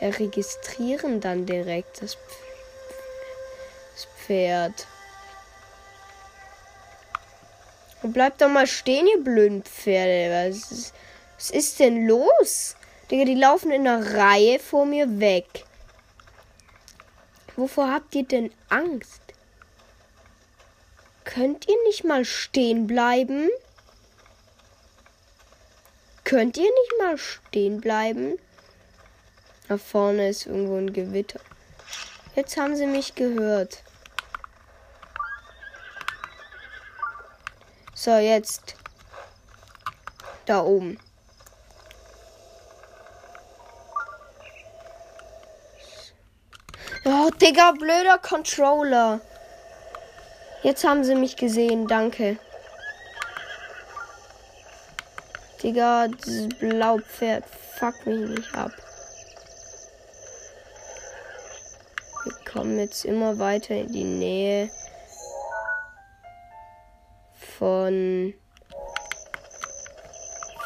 registrieren 0.00 1.20
dann 1.20 1.46
direkt, 1.46 2.02
das 2.02 2.16
Pferd. 4.26 4.88
Bleibt 8.02 8.40
doch 8.40 8.48
mal 8.48 8.66
stehen, 8.66 9.06
ihr 9.06 9.22
blöden 9.22 9.62
Pferde. 9.62 10.50
Was 10.50 10.72
ist, 10.72 10.94
was 11.40 11.50
ist 11.50 11.80
denn 11.80 12.06
los? 12.06 12.76
Digga, 13.10 13.24
die 13.24 13.34
laufen 13.34 13.70
in 13.70 13.88
einer 13.88 14.14
Reihe 14.14 14.58
vor 14.58 14.84
mir 14.84 15.20
weg. 15.20 15.64
Wovor 17.56 17.90
habt 17.90 18.14
ihr 18.14 18.24
denn 18.24 18.52
Angst? 18.68 19.22
Könnt 21.24 21.66
ihr 21.66 21.82
nicht 21.86 22.04
mal 22.04 22.26
stehen 22.26 22.86
bleiben? 22.86 23.48
Könnt 26.24 26.58
ihr 26.58 26.64
nicht 26.64 26.92
mal 26.98 27.16
stehen 27.16 27.80
bleiben? 27.80 28.38
Da 29.66 29.78
vorne 29.78 30.28
ist 30.28 30.44
irgendwo 30.44 30.76
ein 30.76 30.92
Gewitter. 30.92 31.40
Jetzt 32.36 32.58
haben 32.58 32.76
sie 32.76 32.86
mich 32.86 33.14
gehört. 33.14 33.82
So, 37.94 38.18
jetzt. 38.18 38.74
Da 40.44 40.62
oben. 40.62 40.98
Oh, 47.12 47.28
Digga, 47.28 47.72
blöder 47.72 48.18
Controller. 48.18 49.20
Jetzt 50.62 50.84
haben 50.84 51.02
sie 51.02 51.16
mich 51.16 51.34
gesehen, 51.34 51.88
danke. 51.88 52.38
Digga, 55.60 56.06
dieses 56.06 56.48
Blaupferd 56.50 57.42
fuck 57.78 58.06
mich 58.06 58.30
nicht 58.30 58.54
ab. 58.54 58.70
Wir 62.22 62.52
kommen 62.52 62.78
jetzt 62.78 63.04
immer 63.04 63.40
weiter 63.40 63.74
in 63.74 63.92
die 63.92 64.04
Nähe 64.04 64.70
von 67.58 68.34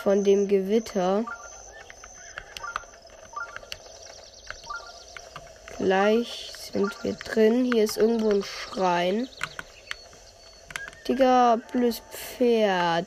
von 0.03 0.25
dem 0.25 0.47
Gewitter. 0.47 1.25
Gleich 5.85 6.51
sind 6.73 7.05
wir 7.05 7.13
drin. 7.13 7.67
Hier 7.67 7.85
ist 7.85 7.99
irgendwo 7.99 8.31
ein 8.31 8.43
Schrein. 8.43 9.29
Digga, 11.07 11.59
plus 11.71 12.01
Pferd. 12.11 13.07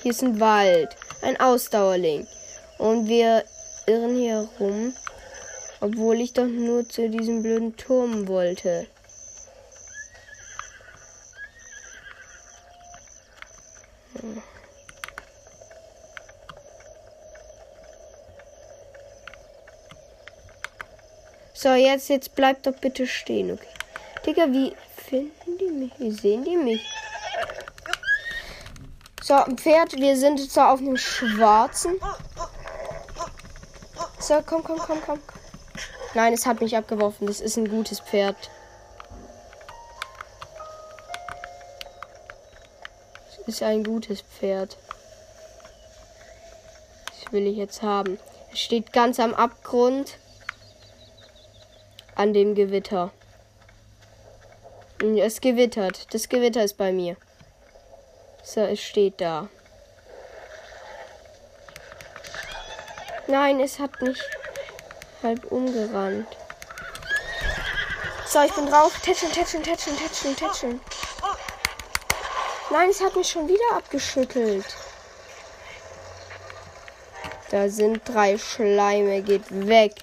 Hier 0.00 0.12
ist 0.12 0.22
ein 0.22 0.38
Wald. 0.38 0.96
Ein 1.22 1.40
Ausdauerling. 1.40 2.28
Und 2.78 3.08
wir 3.08 3.42
irren 3.88 4.14
hier 4.14 4.48
rum. 4.60 4.94
Obwohl 5.80 6.20
ich 6.20 6.32
doch 6.32 6.46
nur 6.46 6.88
zu 6.88 7.10
diesem 7.10 7.42
blöden 7.42 7.76
Turm 7.76 8.28
wollte. 8.28 8.86
So, 21.60 21.74
jetzt, 21.74 22.08
jetzt 22.08 22.36
bleibt 22.36 22.68
doch 22.68 22.76
bitte 22.76 23.04
stehen, 23.08 23.50
okay? 23.50 23.66
Digga, 24.24 24.46
wie 24.52 24.76
finden 24.94 25.58
die 25.58 25.72
mich? 25.72 25.92
Wie 25.98 26.12
sehen 26.12 26.44
die 26.44 26.56
mich? 26.56 26.86
So, 29.20 29.34
ein 29.34 29.58
Pferd. 29.58 29.94
Wir 29.96 30.16
sind 30.16 30.38
jetzt 30.38 30.56
auf 30.56 30.78
einem 30.78 30.96
schwarzen. 30.96 31.98
So, 34.20 34.40
komm, 34.46 34.62
komm, 34.62 34.78
komm, 34.78 35.02
komm. 35.04 35.18
Nein, 36.14 36.32
es 36.32 36.46
hat 36.46 36.60
mich 36.60 36.76
abgeworfen. 36.76 37.26
Das 37.26 37.40
ist 37.40 37.56
ein 37.56 37.68
gutes 37.68 37.98
Pferd. 37.98 38.36
Das 43.26 43.48
ist 43.48 43.64
ein 43.64 43.82
gutes 43.82 44.20
Pferd. 44.20 44.76
Das 47.06 47.32
will 47.32 47.48
ich 47.48 47.56
jetzt 47.56 47.82
haben. 47.82 48.20
Es 48.52 48.60
steht 48.60 48.92
ganz 48.92 49.18
am 49.18 49.34
Abgrund. 49.34 50.18
An 52.18 52.32
dem 52.32 52.56
Gewitter. 52.56 53.12
Es 55.00 55.40
gewittert. 55.40 56.12
Das 56.12 56.28
Gewitter 56.28 56.64
ist 56.64 56.76
bei 56.76 56.90
mir. 56.90 57.16
So, 58.42 58.62
es 58.62 58.80
steht 58.80 59.20
da. 59.20 59.48
Nein, 63.28 63.60
es 63.60 63.78
hat 63.78 64.02
mich 64.02 64.18
halb 65.22 65.44
umgerannt. 65.52 66.26
So, 68.26 68.42
ich 68.42 68.52
bin 68.52 68.66
drauf. 68.66 68.98
Tätscheln, 69.00 69.30
tätscheln, 69.30 69.62
tätscheln, 69.62 69.96
tätscheln, 69.96 70.34
tätscheln. 70.34 70.80
Nein, 72.70 72.90
es 72.90 73.00
hat 73.00 73.14
mich 73.14 73.28
schon 73.28 73.46
wieder 73.46 73.76
abgeschüttelt. 73.76 74.66
Da 77.52 77.68
sind 77.68 78.00
drei 78.08 78.36
Schleime. 78.38 79.22
Geht 79.22 79.44
weg. 79.68 79.94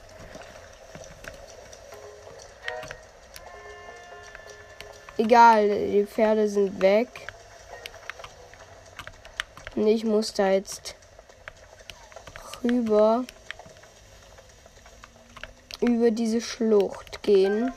Egal, 5.18 5.70
die 5.70 6.06
Pferde 6.06 6.50
sind 6.50 6.82
weg. 6.82 7.08
Und 9.76 9.88
ich 9.88 10.04
muss 10.04 10.34
da 10.34 10.50
jetzt 10.52 10.96
rüber 12.64 13.24
über 15.80 16.12
diese 16.12 16.42
Schlucht 16.42 17.22
gehen. 17.24 17.74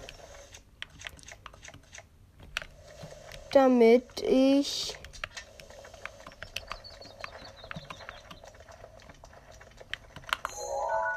Damit 3.52 4.20
ich 4.22 4.96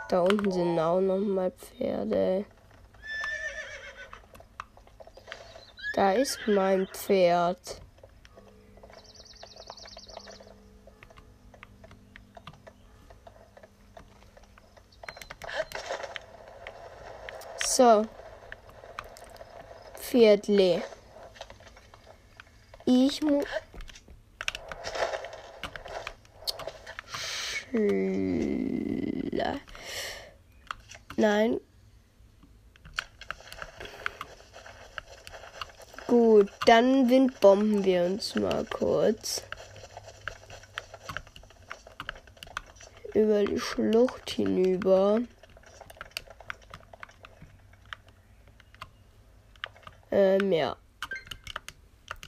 da 0.09 0.21
unten 0.21 0.51
sind 0.51 0.79
auch 0.79 1.01
noch 1.01 1.17
mal 1.17 1.51
Pferde. 1.51 2.45
Da 6.01 6.13
ist 6.13 6.39
mein 6.47 6.87
Pferd. 6.87 7.79
So. 17.63 18.07
Pferdle. 19.99 20.81
Ich 22.85 23.21
muss. 23.21 23.45
Nein, 31.15 31.59
Gut, 36.41 36.49
dann 36.65 37.07
windbomben 37.07 37.85
wir 37.85 38.03
uns 38.03 38.33
mal 38.33 38.65
kurz. 38.65 39.43
Über 43.13 43.45
die 43.45 43.59
Schlucht 43.59 44.31
hinüber. 44.31 45.19
Ähm, 50.09 50.51
ja. 50.51 50.75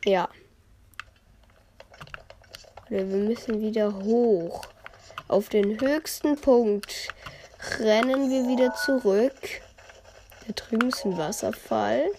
Ja. 0.05 0.29
Oder 2.91 3.09
wir 3.09 3.17
müssen 3.17 3.61
wieder 3.61 3.95
hoch. 3.95 4.67
Auf 5.27 5.49
den 5.49 5.81
höchsten 5.81 6.39
Punkt 6.39 7.07
rennen 7.79 8.29
wir 8.29 8.47
wieder 8.47 8.75
zurück. 8.75 9.33
Da 10.45 10.53
drüben 10.53 10.89
ist 10.89 11.03
ein 11.03 11.17
Wasserfall. 11.17 12.11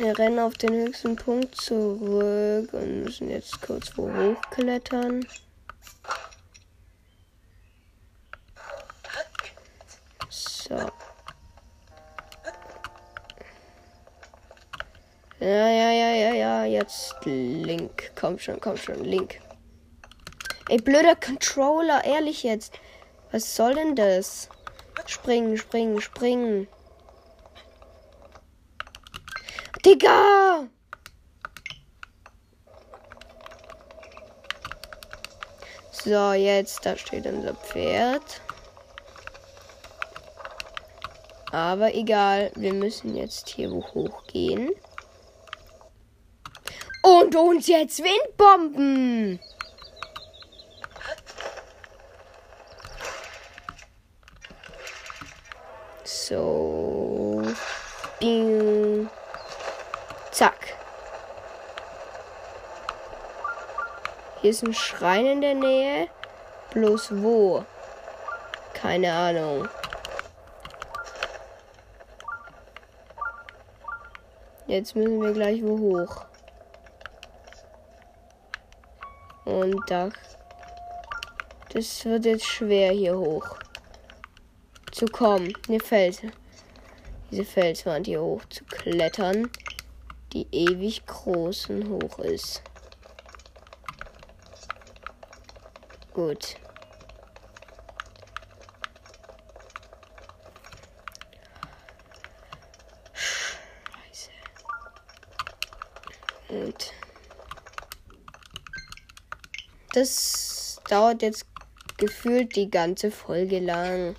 Wir 0.00 0.18
rennen 0.18 0.38
auf 0.38 0.54
den 0.54 0.72
höchsten 0.72 1.14
Punkt 1.14 1.54
zurück 1.54 2.72
und 2.72 3.04
müssen 3.04 3.28
jetzt 3.28 3.60
kurz 3.60 3.92
wo 3.98 4.10
hochklettern. 4.10 5.26
So. 10.30 10.74
Ja, 15.38 15.68
ja, 15.68 15.90
ja, 15.90 16.10
ja, 16.14 16.32
ja. 16.32 16.64
Jetzt 16.64 17.16
Link. 17.26 18.12
Komm 18.18 18.38
schon, 18.38 18.58
komm 18.58 18.78
schon, 18.78 19.04
Link. 19.04 19.38
Ey, 20.70 20.78
blöder 20.78 21.14
Controller, 21.14 22.02
ehrlich 22.06 22.42
jetzt. 22.42 22.72
Was 23.32 23.54
soll 23.54 23.74
denn 23.74 23.96
das? 23.96 24.48
Springen, 25.04 25.58
springen, 25.58 26.00
springen. 26.00 26.68
Digga! 29.84 30.68
So, 35.92 36.32
jetzt, 36.32 36.86
da 36.86 36.96
steht 36.96 37.26
unser 37.26 37.54
Pferd. 37.54 38.40
Aber 41.52 41.94
egal, 41.94 42.52
wir 42.54 42.72
müssen 42.72 43.16
jetzt 43.16 43.48
hier 43.48 43.70
hochgehen. 43.70 44.70
Und 47.02 47.34
uns 47.34 47.66
jetzt 47.66 48.02
Windbomben! 48.02 49.40
So. 56.04 57.42
Bing. 58.20 59.08
Zack. 60.30 60.76
Hier 64.39 64.39
ist 64.50 64.64
ein 64.64 64.74
Schrein 64.74 65.26
in 65.26 65.40
der 65.40 65.54
Nähe. 65.54 66.08
Bloß 66.74 67.22
wo? 67.22 67.64
Keine 68.74 69.12
Ahnung. 69.12 69.68
Jetzt 74.66 74.96
müssen 74.96 75.22
wir 75.22 75.32
gleich 75.32 75.62
wo 75.62 75.78
hoch. 75.78 76.24
Und 79.44 79.80
da. 79.88 80.10
Das 81.72 82.04
wird 82.04 82.24
jetzt 82.24 82.46
schwer 82.46 82.90
hier 82.90 83.16
hoch 83.16 83.46
zu 84.90 85.06
kommen. 85.06 85.52
Eine 85.68 85.78
Fels. 85.78 86.22
Diese 87.30 87.44
Felswand 87.44 88.06
hier 88.06 88.20
hoch 88.20 88.44
zu 88.48 88.64
klettern, 88.64 89.48
die 90.32 90.48
ewig 90.50 91.06
groß 91.06 91.70
und 91.70 91.88
hoch 91.88 92.18
ist. 92.18 92.64
Gut. 96.20 96.56
Scheiße. 103.14 104.30
Und 106.50 106.92
das 109.94 110.78
dauert 110.90 111.22
jetzt 111.22 111.46
gefühlt 111.96 112.54
die 112.54 112.70
ganze 112.70 113.10
Folge 113.10 113.60
lang. 113.60 114.14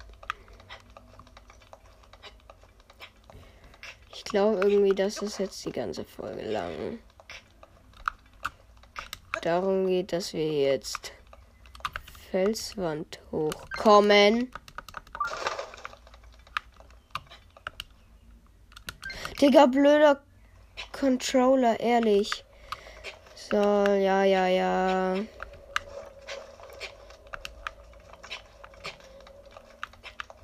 glaube 4.24 4.62
irgendwie, 4.62 4.96
dass 4.96 5.22
es 5.22 5.38
jetzt 5.38 5.64
die 5.66 5.72
ganze 5.72 6.04
Folge 6.06 6.50
lang 6.50 6.98
darum 9.42 9.86
geht, 9.86 10.14
dass 10.14 10.34
wir 10.34 10.52
jetzt 10.52 11.12
Felswand 12.32 13.20
hochkommen. 13.30 14.50
Digga, 19.42 19.66
blöder 19.66 20.22
Controller, 20.94 21.78
ehrlich. 21.82 22.46
So, 23.36 23.58
ja, 23.58 24.24
ja, 24.24 24.48
ja. 24.48 25.16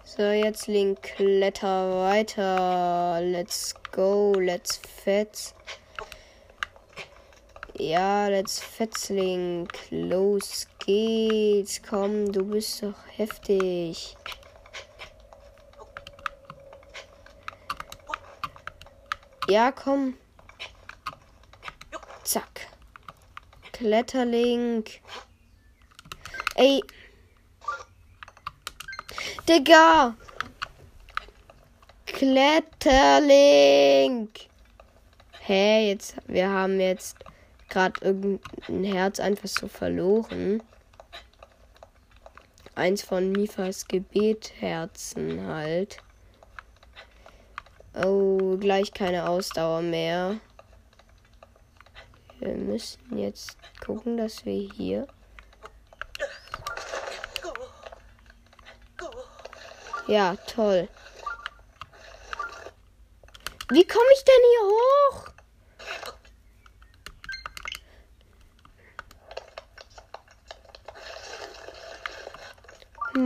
So, 0.03 0.23
jetzt 0.23 0.67
Link, 0.67 1.01
kletter 1.03 2.01
weiter. 2.01 3.21
Let's 3.21 3.73
go, 3.93 4.33
let's 4.33 4.75
fetz. 4.75 5.53
Ja, 7.79 8.27
let's 8.27 8.59
fetz, 8.59 9.09
Link. 9.09 9.71
Los 9.91 10.67
geht's. 10.79 11.81
Komm, 11.81 12.31
du 12.31 12.43
bist 12.43 12.81
doch 12.81 12.95
heftig. 13.15 14.17
Ja, 19.47 19.71
komm. 19.71 20.17
Zack. 22.23 22.67
Kletterlink. 23.71 25.01
Ey, 26.55 26.81
Digga! 29.47 30.15
Kletterling! 32.05 33.47
Hä, 35.39 35.87
jetzt, 35.87 36.15
wir 36.27 36.49
haben 36.49 36.81
jetzt 36.81 37.15
gerade 37.69 38.03
irgendein 38.03 38.83
Herz 38.83 39.19
einfach 39.19 39.47
so 39.47 39.67
verloren. 39.67 40.61
Eins 42.75 43.01
von 43.01 43.31
Mifas 43.31 43.87
Gebetherzen 43.87 45.45
halt. 45.47 45.97
Oh, 47.95 48.57
gleich 48.57 48.93
keine 48.93 49.27
Ausdauer 49.27 49.81
mehr. 49.81 50.39
Wir 52.39 52.55
müssen 52.55 53.17
jetzt 53.17 53.57
gucken, 53.83 54.17
dass 54.17 54.45
wir 54.45 54.69
hier 54.75 55.07
Ja, 60.07 60.37
toll. 60.47 60.87
Wie 63.69 63.85
komme 63.85 64.05
ich 64.13 64.23
denn 64.23 64.41
hier 64.51 64.69
hoch? 64.69 65.36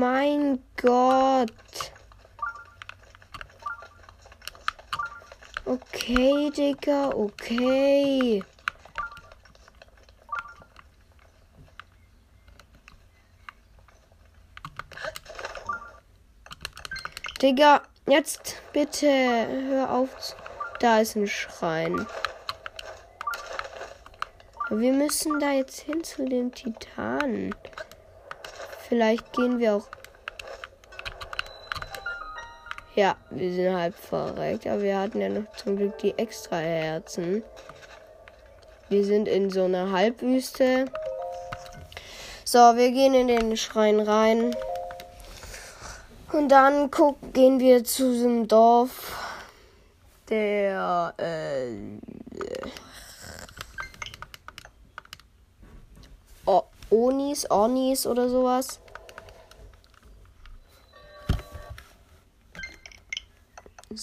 Mein 0.01 0.57
Gott. 0.81 1.51
Okay, 5.63 6.49
Digga, 6.49 7.09
okay. 7.09 8.43
Digga, 17.39 17.83
jetzt 18.07 18.55
bitte 18.73 19.05
hör 19.05 19.91
auf. 19.91 20.35
Da 20.79 21.01
ist 21.01 21.15
ein 21.15 21.27
Schrein. 21.27 22.07
Wir 24.71 24.93
müssen 24.93 25.39
da 25.39 25.51
jetzt 25.51 25.81
hin 25.81 26.03
zu 26.03 26.25
dem 26.25 26.51
Titan. 26.51 27.53
Vielleicht 28.91 29.31
gehen 29.31 29.57
wir 29.57 29.75
auch. 29.75 29.87
Ja, 32.93 33.15
wir 33.29 33.53
sind 33.53 33.73
halb 33.73 33.95
verreckt, 33.95 34.67
aber 34.67 34.81
wir 34.81 34.99
hatten 34.99 35.21
ja 35.21 35.29
noch 35.29 35.49
zum 35.55 35.77
Glück 35.77 35.97
die 35.99 36.17
extra 36.17 36.57
Herzen. 36.57 37.41
Wir 38.89 39.05
sind 39.05 39.29
in 39.29 39.49
so 39.49 39.63
einer 39.63 39.93
Halbwüste. 39.93 40.91
So, 42.43 42.57
wir 42.57 42.91
gehen 42.91 43.13
in 43.13 43.29
den 43.29 43.55
Schrein 43.55 44.01
rein. 44.01 44.53
Und 46.33 46.49
dann 46.49 46.91
guck, 46.91 47.15
gehen 47.31 47.61
wir 47.61 47.85
zu 47.85 48.11
diesem 48.11 48.49
Dorf 48.49 49.15
der 50.27 51.13
äh, 51.15 52.01
Onis, 56.91 57.49
Onis 57.49 58.05
oder 58.05 58.27
sowas. 58.27 58.80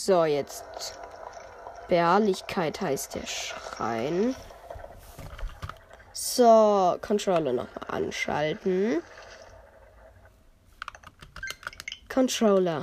So, 0.00 0.24
jetzt 0.24 0.96
Beharrlichkeit 1.88 2.80
heißt 2.80 3.16
der 3.16 3.26
Schrein. 3.26 4.36
So, 6.12 6.96
Controller 7.02 7.52
nochmal 7.52 7.84
anschalten. 7.88 9.02
Controller. 12.08 12.82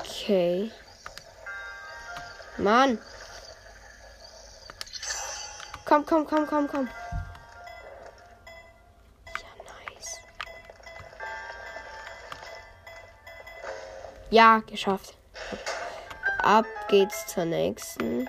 Okay. 0.00 0.70
Mann. 2.58 2.98
Komm, 5.86 6.04
komm, 6.04 6.26
komm, 6.26 6.46
komm, 6.46 6.68
komm. 6.68 6.88
Ja, 14.30 14.62
geschafft. 14.66 15.14
Ab 16.42 16.66
geht's 16.88 17.26
zur 17.26 17.44
nächsten. 17.44 18.28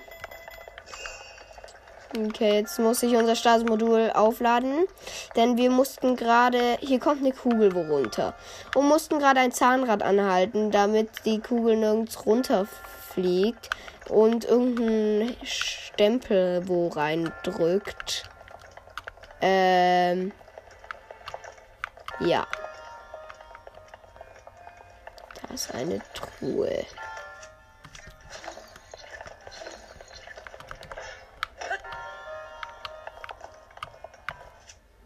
Okay, 2.16 2.56
jetzt 2.56 2.80
muss 2.80 3.04
ich 3.04 3.16
unser 3.16 3.36
Stasmodul 3.36 4.12
aufladen, 4.14 4.86
denn 5.36 5.58
wir 5.58 5.70
mussten 5.70 6.16
gerade, 6.16 6.78
hier 6.80 7.00
kommt 7.00 7.22
eine 7.22 7.34
Kugel 7.34 7.76
wo 7.76 7.82
runter 7.82 8.34
und 8.76 8.88
mussten 8.88 9.20
gerade 9.20 9.42
ein 9.42 9.52
Zahnrad 9.52 10.02
anhalten, 10.04 10.72
damit 10.72 11.10
die 11.26 11.40
Kugel 11.40 11.76
nirgends 11.76 12.26
runterfliegt 12.26 13.70
und 14.10 14.46
irgendein 14.46 15.36
Stempel 15.44 16.68
wo 16.68 16.88
reindrückt. 16.88 18.24
Ähm, 19.42 20.32
ja. 22.20 22.48
Ist 25.58 25.74
eine 25.74 26.00
Truhe. 26.14 26.86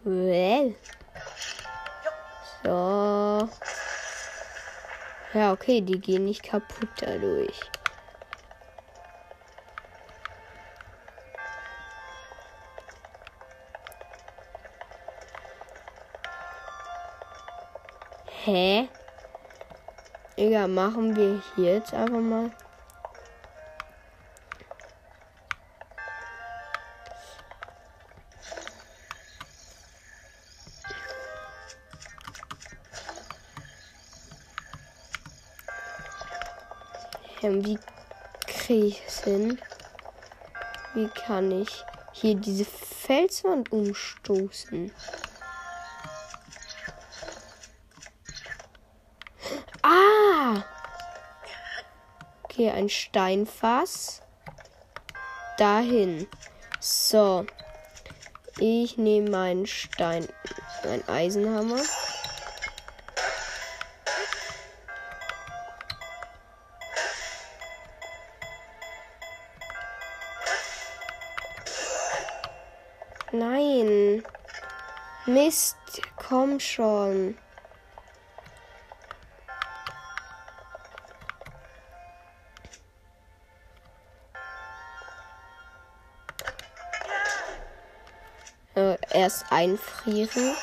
Well. 0.03 0.75
So. 2.63 3.49
Ja, 5.33 5.53
okay, 5.53 5.79
die 5.79 6.01
gehen 6.01 6.25
nicht 6.25 6.43
kaputt 6.43 6.89
dadurch. 6.99 7.61
Hä? 18.43 18.89
Egal, 20.41 20.69
machen 20.69 21.15
wir 21.15 21.39
hier 21.55 21.75
jetzt 21.75 21.93
einfach 21.93 22.19
mal. 22.19 22.49
Wie 37.43 37.77
kriege 38.47 38.87
ich 38.87 39.03
es 39.05 39.23
hin? 39.23 39.61
Wie 40.95 41.07
kann 41.09 41.51
ich 41.51 41.85
hier 42.13 42.33
diese 42.33 42.65
Felswand 42.65 43.71
umstoßen? 43.71 44.91
Okay, 52.61 52.69
ein 52.69 52.89
Steinfass. 52.89 54.21
Dahin. 55.57 56.27
So. 56.79 57.47
Ich 58.59 58.99
nehme 58.99 59.31
meinen 59.31 59.65
Stein, 59.65 60.27
meinen 60.83 61.09
Eisenhammer. 61.09 61.81
Nein. 73.31 74.23
Mist, 75.25 75.77
komm 76.15 76.59
schon. 76.59 77.35
Erst 89.21 89.45
einfrieren. 89.51 90.55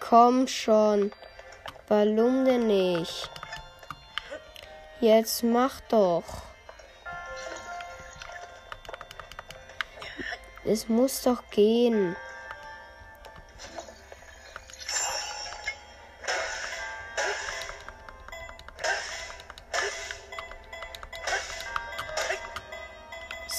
Komm 0.00 0.48
schon. 0.48 1.12
Warum 1.88 2.44
denn 2.44 2.66
nicht? 2.66 3.30
Jetzt 5.00 5.42
mach 5.44 5.80
doch. 5.82 6.42
Es 10.64 10.88
muss 10.88 11.22
doch 11.22 11.42
gehen. 11.50 12.16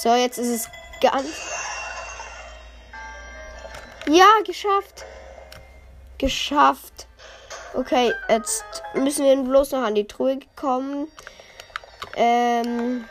So, 0.04 0.14
jetzt 0.16 0.38
ist 0.38 0.50
es 0.50 0.70
ganz. 1.00 1.30
Ja, 4.06 4.28
geschafft. 4.46 5.06
Geschafft. 6.18 7.08
Okay, 7.74 8.14
jetzt 8.28 8.66
müssen 8.96 9.24
wir 9.24 9.42
bloß 9.42 9.72
noch 9.72 9.84
an 9.84 9.96
die 9.96 10.06
Truhe 10.06 10.40
kommen. 10.58 11.08
Ähm. 12.18 13.06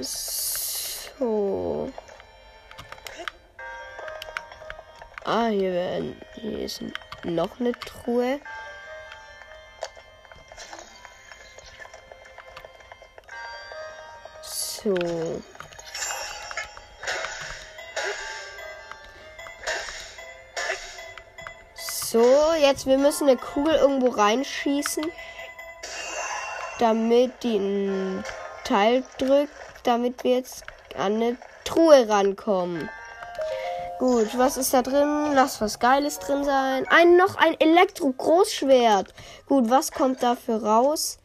So. 0.00 1.92
Ah, 5.26 5.48
hier, 5.48 5.72
werden, 5.74 6.18
hier 6.36 6.60
ist 6.60 6.80
noch 7.24 7.60
eine 7.60 7.72
Truhe. 7.72 8.40
So. 14.40 14.94
So, 22.10 22.24
jetzt 22.58 22.86
wir 22.86 22.96
müssen 22.96 23.28
eine 23.28 23.36
Kugel 23.36 23.74
irgendwo 23.74 24.08
reinschießen, 24.08 25.04
damit 26.78 27.42
die 27.42 27.58
ein 27.58 28.24
Teil 28.64 29.04
drückt, 29.18 29.52
damit 29.82 30.24
wir 30.24 30.36
jetzt 30.36 30.64
an 30.96 31.16
eine 31.16 31.36
Truhe 31.64 32.08
rankommen. 32.08 32.88
Gut, 33.98 34.38
was 34.38 34.56
ist 34.56 34.72
da 34.72 34.80
drin? 34.80 35.32
Lass 35.34 35.60
was 35.60 35.80
Geiles 35.80 36.18
drin 36.18 36.44
sein. 36.44 36.86
Ein 36.88 37.18
noch 37.18 37.36
ein 37.36 37.60
Elektro-Großschwert. 37.60 39.12
Gut, 39.44 39.68
was 39.68 39.92
kommt 39.92 40.22
dafür 40.22 40.64
raus? 40.64 41.18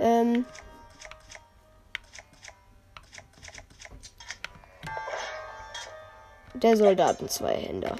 Ähm. 0.00 0.46
Der 6.54 6.78
Soldaten-Zweihänder. 6.78 7.96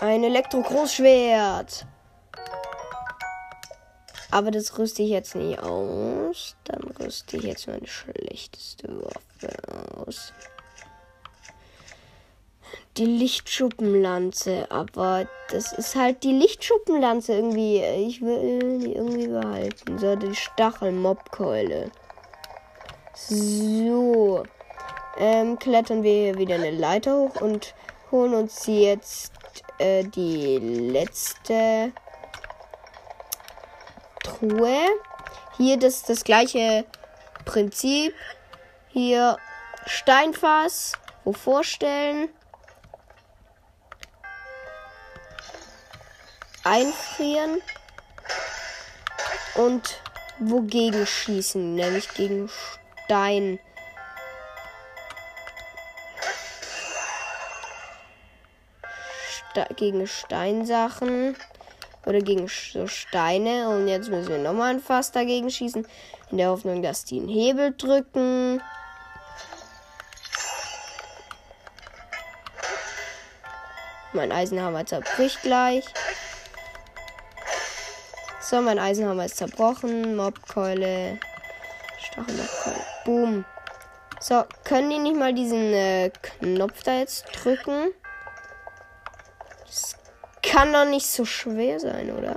Ein 0.00 0.24
Elektro-Großschwert. 0.24 1.84
Aber 4.30 4.50
das 4.50 4.78
rüste 4.78 5.02
ich 5.02 5.10
jetzt 5.10 5.34
nicht 5.34 5.58
aus. 5.58 6.56
Dann 6.64 6.80
rüste 6.98 7.36
ich 7.36 7.42
jetzt 7.42 7.66
meine 7.68 7.86
schlechteste 7.86 8.88
Waffe 8.88 9.98
aus. 9.98 10.32
Die 12.96 13.04
Lichtschuppenlanze. 13.04 14.70
Aber 14.70 15.26
das 15.50 15.74
ist 15.74 15.94
halt 15.96 16.22
die 16.22 16.32
Lichtschuppenlanze 16.32 17.34
irgendwie. 17.34 17.82
Ich 17.82 18.22
will 18.22 18.78
die 18.78 18.94
irgendwie 18.94 19.28
behalten. 19.28 19.98
So, 19.98 20.16
die 20.16 20.34
Stachel-Mobkeule. 20.34 21.90
So. 23.14 24.44
Ähm, 25.18 25.58
klettern 25.58 26.02
wir 26.02 26.12
hier 26.12 26.38
wieder 26.38 26.54
eine 26.54 26.70
Leiter 26.70 27.18
hoch 27.18 27.42
und 27.42 27.74
holen 28.10 28.32
uns 28.32 28.66
jetzt 28.66 29.32
äh, 29.80 30.04
die 30.04 30.58
letzte 30.58 31.92
Truhe. 34.22 34.78
Hier 35.56 35.78
das 35.78 36.02
das 36.02 36.22
gleiche 36.24 36.84
Prinzip. 37.44 38.14
Hier 38.88 39.38
Steinfass, 39.86 40.92
wo 41.24 41.32
vorstellen. 41.32 42.28
Einfrieren 46.62 47.62
und 49.54 49.98
wogegen 50.38 51.06
schießen, 51.06 51.74
nämlich 51.74 52.12
gegen 52.14 52.50
Stein. 53.04 53.58
Gegen 59.76 60.06
Steinsachen. 60.06 61.36
Oder 62.06 62.20
gegen 62.20 62.48
so 62.48 62.86
Steine. 62.86 63.68
Und 63.68 63.88
jetzt 63.88 64.08
müssen 64.08 64.28
wir 64.28 64.38
nochmal 64.38 64.74
ein 64.74 64.80
Fass 64.80 65.12
dagegen 65.12 65.50
schießen. 65.50 65.86
In 66.30 66.38
der 66.38 66.48
Hoffnung, 66.48 66.82
dass 66.82 67.04
die 67.04 67.18
einen 67.18 67.28
Hebel 67.28 67.74
drücken. 67.76 68.62
Mein 74.12 74.32
Eisenhammer 74.32 74.86
zerbricht 74.86 75.42
gleich. 75.42 75.84
So, 78.40 78.60
mein 78.60 78.78
Eisenhammer 78.78 79.26
ist 79.26 79.36
zerbrochen. 79.36 80.16
Mobkeule. 80.16 81.18
Stachelmobkeule. 81.98 82.84
Boom. 83.04 83.44
So, 84.18 84.44
können 84.64 84.90
die 84.90 84.98
nicht 84.98 85.16
mal 85.16 85.32
diesen 85.32 85.72
äh, 85.72 86.10
Knopf 86.40 86.82
da 86.82 86.98
jetzt 86.98 87.24
drücken? 87.32 87.92
Kann 90.50 90.72
doch 90.72 90.84
nicht 90.84 91.06
so 91.06 91.24
schwer 91.24 91.78
sein, 91.78 92.10
oder? 92.10 92.36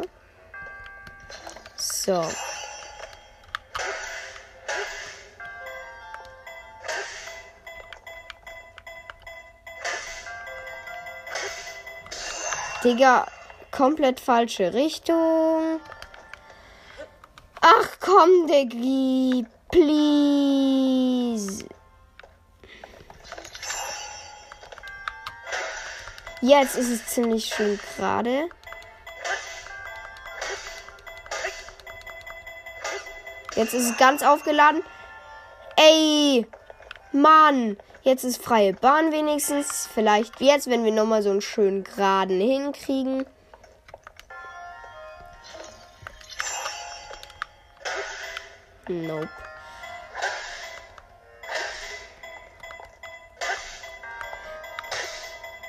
So. 1.75 2.23
Digga, 12.83 13.25
komplett 13.71 14.19
falsche 14.19 14.71
Richtung. 14.75 15.79
Ach 17.61 17.87
komm, 17.99 18.45
Diggi, 18.45 19.43
please. 19.71 21.65
Jetzt 26.43 26.75
ist 26.75 26.89
es 26.89 27.05
ziemlich 27.05 27.45
schön 27.45 27.79
gerade. 27.95 28.49
Jetzt 33.55 33.73
ist 33.73 33.89
es 33.89 33.97
ganz 33.97 34.23
aufgeladen. 34.23 34.83
Ey, 35.77 36.45
Mann. 37.13 37.77
Jetzt 38.01 38.25
ist 38.25 38.43
freie 38.43 38.73
Bahn 38.73 39.13
wenigstens. 39.13 39.87
Vielleicht 39.93 40.41
jetzt, 40.41 40.69
wenn 40.69 40.83
wir 40.83 40.91
nochmal 40.91 41.23
so 41.23 41.29
einen 41.29 41.39
schönen 41.39 41.85
geraden 41.85 42.41
hinkriegen. 42.41 43.25
Nope. 48.89 49.29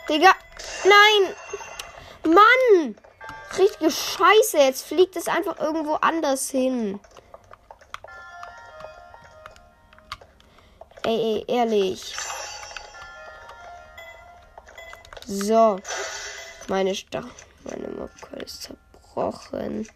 Digga, 0.09 0.35
nein! 0.85 2.35
Mann! 2.35 2.97
Richtige 3.59 3.91
Scheiße, 3.91 4.59
jetzt 4.59 4.87
fliegt 4.87 5.17
es 5.17 5.29
einfach 5.29 5.59
irgendwo 5.59 5.95
anders 5.95 6.51
hin. 6.51 7.01
Ey, 11.05 11.45
ey, 11.47 11.55
ehrlich. 11.55 12.17
So. 15.27 15.79
Meine 16.69 16.95
Stach. 16.95 17.27
Meine 17.65 17.89
Mobkeule 17.89 18.45
ist 18.45 18.63
zerbrochen. 18.63 19.89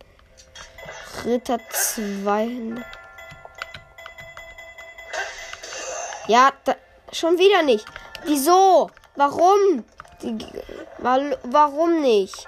Ritter 1.25 1.59
200. 1.71 2.85
Ja, 6.27 6.53
da, 6.65 6.77
schon 7.11 7.39
wieder 7.39 7.63
nicht. 7.63 7.87
Wieso? 8.25 8.91
Warum? 9.17 9.85
Die, 10.23 10.37
warum 10.99 12.01
nicht? 12.01 12.47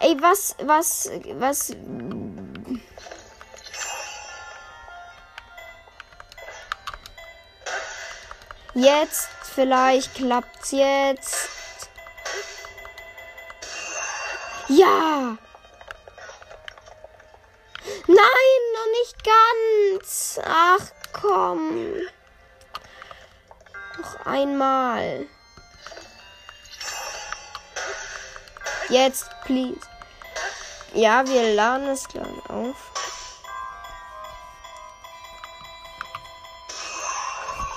Ey, 0.00 0.16
was, 0.20 0.54
was, 0.62 1.10
was. 1.38 1.74
Jetzt, 8.74 9.28
vielleicht 9.54 10.14
klappt's 10.14 10.72
jetzt. 10.72 11.48
Ja! 14.68 15.36
Nein, 18.06 18.60
noch 18.74 18.86
nicht 18.98 19.16
ganz. 19.24 20.40
Ach 20.44 20.86
komm. 21.12 21.94
Noch 23.98 24.26
einmal. 24.26 25.26
Jetzt, 28.94 29.28
please. 29.44 29.80
Ja, 30.94 31.26
wir 31.26 31.52
laden 31.56 31.88
es 31.88 32.06
dann 32.14 32.40
auf. 32.48 32.92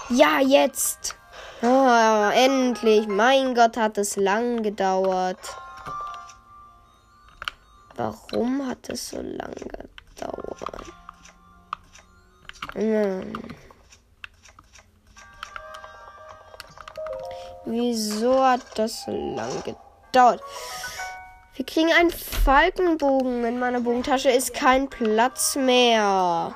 Ja, 0.09 0.41
jetzt. 0.41 1.15
Oh, 1.63 2.29
endlich. 2.35 3.07
Mein 3.07 3.55
Gott, 3.55 3.77
hat 3.77 3.97
es 3.97 4.15
lang 4.15 4.61
gedauert. 4.61 5.39
Warum 7.95 8.67
hat 8.67 8.87
es 8.87 9.09
so 9.09 9.17
lange 9.17 9.55
gedauert? 10.13 10.85
Hm. 12.75 13.33
Wieso 17.65 18.45
hat 18.45 18.61
das 18.75 19.03
so 19.03 19.11
lange 19.35 19.63
gedauert? 19.63 20.43
Wir 21.57 21.65
kriegen 21.65 21.91
einen 21.91 22.11
Falkenbogen. 22.11 23.43
In 23.43 23.57
meiner 23.57 23.81
Bogentasche 23.81 24.29
ist 24.29 24.53
kein 24.53 24.91
Platz 24.91 25.55
mehr. 25.55 26.53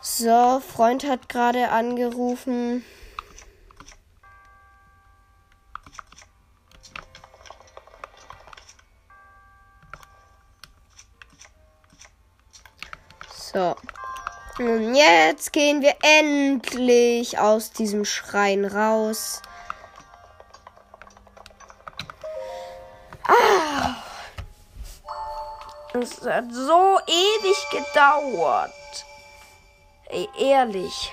So, 0.00 0.60
Freund 0.60 1.08
hat 1.08 1.28
gerade 1.28 1.68
angerufen. 1.68 2.84
So. 13.52 13.76
Und 14.58 14.96
jetzt 14.96 15.52
gehen 15.52 15.80
wir 15.80 15.94
endlich 16.02 17.38
aus 17.38 17.70
diesem 17.70 18.04
Schrein 18.04 18.64
raus. 18.64 19.42
Ah. 23.26 23.96
Es 25.94 26.20
hat 26.26 26.52
so 26.52 26.98
ewig 27.06 27.56
gedauert. 27.70 28.72
Ey, 30.06 30.28
ehrlich. 30.38 31.12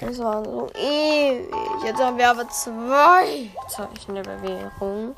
Es 0.00 0.18
war 0.20 0.44
so 0.44 0.70
ewig. 0.74 1.52
Jetzt 1.84 2.00
haben 2.00 2.16
wir 2.16 2.30
aber 2.30 2.48
zwei 2.48 3.50
Zeichen 3.68 4.14
der 4.14 4.22
Bewährung. 4.22 5.16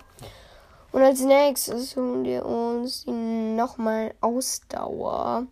Und 0.93 1.03
als 1.03 1.21
nächstes 1.21 1.95
holen 1.97 2.25
wir 2.25 2.45
uns 2.45 3.05
nochmal 3.07 4.15
Ausdauer. 4.21 5.47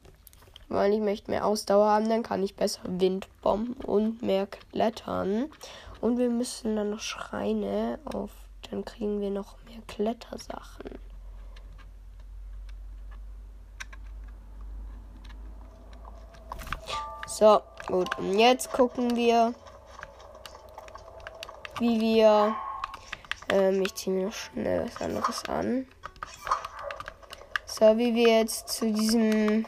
Weil 0.68 0.95
ich 0.95 1.01
möchte 1.01 1.30
mehr 1.30 1.47
Ausdauer 1.47 1.86
haben, 1.86 2.09
dann 2.09 2.22
kann 2.22 2.43
ich 2.43 2.57
besser 2.57 2.80
Windbomben 2.84 3.74
und 3.84 4.22
mehr 4.22 4.47
klettern. 4.47 5.51
Und 6.01 6.18
wir 6.18 6.30
müssen 6.30 6.74
dann 6.74 6.91
noch 6.91 7.01
Schreine 7.01 7.99
auf. 8.05 8.30
Dann 8.70 8.84
kriegen 8.84 9.20
wir 9.20 9.30
noch 9.30 9.56
mehr 9.64 9.80
Klettersachen. 9.86 10.98
So, 17.26 17.61
gut. 17.86 18.18
Und 18.18 18.38
jetzt 18.38 18.72
gucken 18.72 19.16
wir, 19.16 19.54
wie 21.78 22.00
wir 22.00 22.56
ähm, 23.50 23.82
ich 23.82 23.94
ziehe 23.94 24.14
mir 24.14 24.32
schnell 24.32 24.84
was 24.84 25.00
anderes 25.00 25.44
an. 25.48 25.86
So, 27.64 27.96
wie 27.96 28.14
wir 28.14 28.40
jetzt 28.40 28.68
zu 28.68 28.92
diesem 28.92 29.64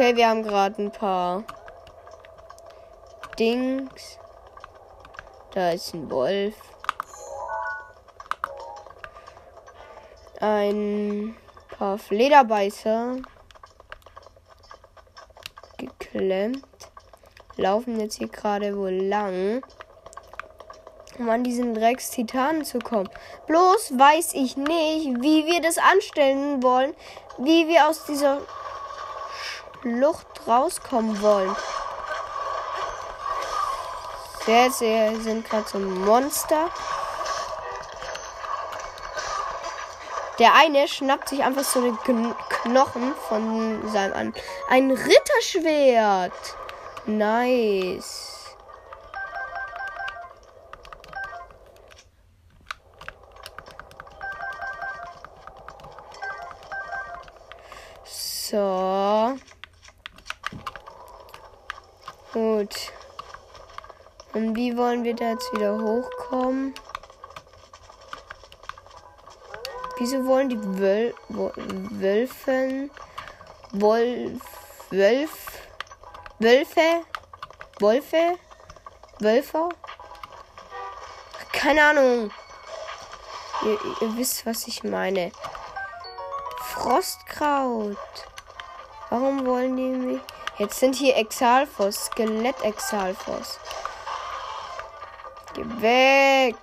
Okay, 0.00 0.16
wir 0.16 0.30
haben 0.30 0.42
gerade 0.42 0.82
ein 0.82 0.90
paar 0.90 1.44
Dings. 3.38 4.18
Da 5.52 5.72
ist 5.72 5.92
ein 5.92 6.10
Wolf. 6.10 6.54
Ein 10.40 11.36
paar 11.76 11.98
Flederbeißer 11.98 13.16
geklemmt. 15.76 16.64
Laufen 17.58 18.00
jetzt 18.00 18.14
hier 18.14 18.28
gerade 18.28 18.78
wohl 18.78 18.94
lang. 18.94 19.60
Um 21.18 21.28
an 21.28 21.44
diesen 21.44 21.74
Drecks-Titanen 21.74 22.64
zu 22.64 22.78
kommen. 22.78 23.10
Bloß 23.46 23.98
weiß 23.98 24.32
ich 24.32 24.56
nicht, 24.56 25.20
wie 25.20 25.44
wir 25.44 25.60
das 25.60 25.76
anstellen 25.76 26.62
wollen. 26.62 26.94
Wie 27.36 27.68
wir 27.68 27.86
aus 27.86 28.06
dieser 28.06 28.40
Schlucht 29.82 30.26
rauskommen 30.46 31.20
wollen. 31.22 31.54
Sehr, 34.44 34.70
sehr 34.70 35.20
sind 35.20 35.48
gerade 35.48 35.68
so 35.68 35.78
Monster. 35.78 36.70
Der 40.38 40.54
eine 40.54 40.88
schnappt 40.88 41.28
sich 41.28 41.42
einfach 41.44 41.64
so 41.64 41.82
den 41.82 41.98
Kn 41.98 42.34
Knochen 42.48 43.14
von 43.28 43.90
seinem 43.90 44.14
an. 44.14 44.34
Ein 44.68 44.90
Ritterschwert. 44.90 46.56
Nice. 47.06 48.29
Wie 64.70 64.76
wollen 64.76 65.02
wir 65.02 65.16
da 65.16 65.30
jetzt 65.30 65.52
wieder 65.52 65.76
hochkommen? 65.76 66.72
Wieso 69.98 70.24
wollen 70.26 70.48
die 70.48 70.62
Wöl 70.78 71.12
Wölfen, 71.28 72.88
Wolf, 73.72 74.40
Wölf, 74.90 75.46
Wölfe, 76.38 77.02
Wolfe, 77.80 78.38
Wölfer? 79.18 79.70
Keine 81.52 81.82
Ahnung. 81.82 82.30
Ihr, 83.62 83.78
ihr 84.02 84.16
wisst, 84.16 84.46
was 84.46 84.68
ich 84.68 84.84
meine. 84.84 85.32
Frostkraut. 86.62 87.96
Warum 89.08 89.44
wollen 89.44 89.76
die 89.76 89.82
mich? 89.82 90.20
Jetzt 90.58 90.78
sind 90.78 90.94
hier 90.94 91.16
Exalfos, 91.16 92.06
Skelett-Exalfos. 92.06 93.58
Geh 95.54 95.64
weg. 95.80 96.56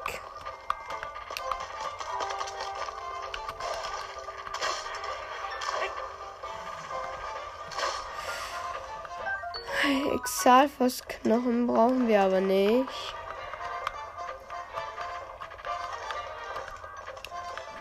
Exalfos 10.14 11.02
Knochen 11.08 11.68
brauchen 11.68 12.08
wir 12.08 12.22
aber 12.22 12.42
nicht. 12.42 13.16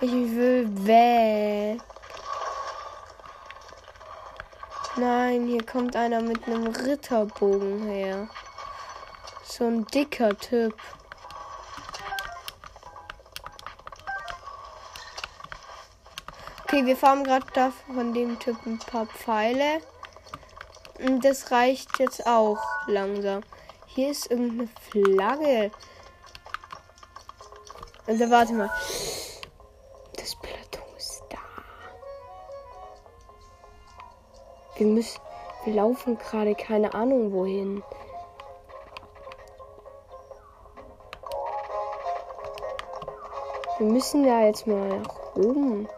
Ich 0.01 0.11
will 0.11 0.69
weg. 0.87 1.81
Nein, 4.97 5.47
hier 5.47 5.65
kommt 5.65 5.97
einer 5.97 6.21
mit 6.21 6.47
einem 6.47 6.67
Ritterbogen 6.67 7.87
her. 7.89 8.29
So 9.57 9.65
ein 9.65 9.87
dicker 9.87 10.37
Typ. 10.37 10.75
Okay, 16.65 16.85
wir 16.85 16.97
fahren 16.97 17.25
gerade 17.25 17.47
da 17.55 17.73
von 17.87 18.13
dem 18.13 18.39
Typ 18.39 18.57
ein 18.67 18.79
paar 18.79 19.07
Pfeile. 19.07 19.81
Und 20.99 21.25
das 21.25 21.51
reicht 21.53 21.99
jetzt 21.99 22.27
auch 22.27 22.59
langsam. 22.87 23.43
Hier 23.87 24.11
ist 24.11 24.31
irgendeine 24.31 24.69
Flagge. 24.91 25.71
Also 28.07 28.31
warte 28.31 28.53
mal. 28.53 28.71
Wir 34.77 34.87
müssen. 34.87 35.19
Wir 35.65 35.73
laufen 35.75 36.19
gerade 36.19 36.55
keine 36.55 36.93
Ahnung 36.93 37.33
wohin. 37.33 37.83
Wir 43.87 43.93
müssen 43.93 44.25
da 44.25 44.45
jetzt 44.45 44.67
mal 44.67 44.99
nach 44.99 45.37
oben. 45.37 45.89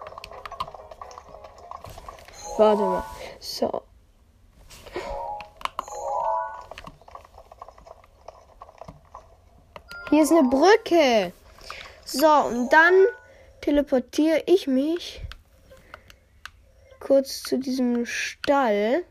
Warte 2.58 2.82
mal. 2.82 3.04
So. 3.40 3.82
Hier 10.10 10.22
ist 10.22 10.32
eine 10.32 10.50
Brücke. 10.50 11.32
So, 12.04 12.26
und 12.26 12.68
dann 12.70 13.06
teleportiere 13.62 14.42
ich 14.44 14.66
mich 14.66 15.22
kurz 17.00 17.42
zu 17.42 17.56
diesem 17.58 18.04
Stall. 18.04 19.02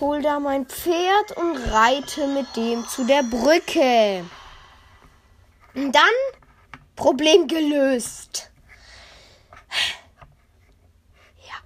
Hol 0.00 0.20
da 0.20 0.38
mein 0.38 0.66
Pferd 0.66 1.34
und 1.34 1.56
reite 1.56 2.26
mit 2.26 2.54
dem 2.56 2.86
zu 2.86 3.06
der 3.06 3.22
Brücke. 3.22 4.26
Und 5.76 5.92
dann 5.92 6.02
Problem 6.96 7.46
gelöst. 7.46 8.50
Ja. 11.46 11.56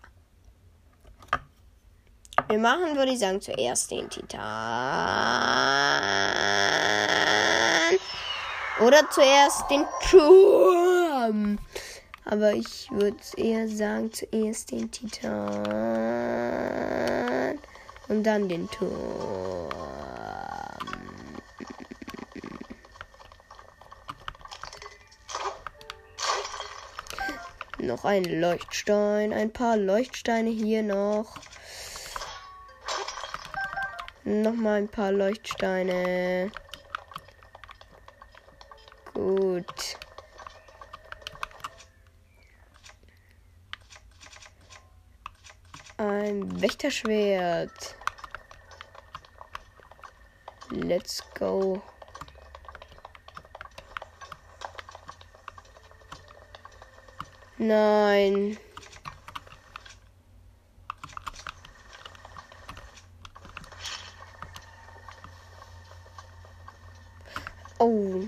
Wir 2.49 2.59
machen, 2.59 2.97
würde 2.97 3.13
ich 3.13 3.21
sagen, 3.21 3.41
zuerst 3.41 3.93
den 3.93 4.11
Titan. 4.11 4.41
Oder 8.81 9.09
zuerst 9.11 9.71
den 9.71 9.87
Turm. 10.11 11.61
Aber 12.25 12.53
ich 12.53 12.91
würde 12.91 13.17
eher 13.37 13.69
sagen, 13.69 14.13
zuerst 14.13 14.73
den 14.73 14.91
Titan 14.91 15.31
und 18.09 18.25
dann 18.25 18.49
den 18.49 18.69
Turm. 18.71 19.60
Noch 27.83 28.05
ein 28.05 28.25
Leuchtstein, 28.25 29.33
ein 29.33 29.51
paar 29.51 29.79
Leuchtsteine 29.79 30.51
hier 30.51 30.83
noch. 30.83 31.39
Noch 34.25 34.53
mal 34.53 34.75
ein 34.75 34.89
paar 34.89 35.13
Leuchtsteine. 35.13 36.53
Gut. 39.15 39.97
Ein 45.97 46.61
Wächterschwert. 46.61 47.97
Let's 50.69 51.25
go. 51.35 51.81
Nein. 57.63 58.57
Oh. 67.79 68.23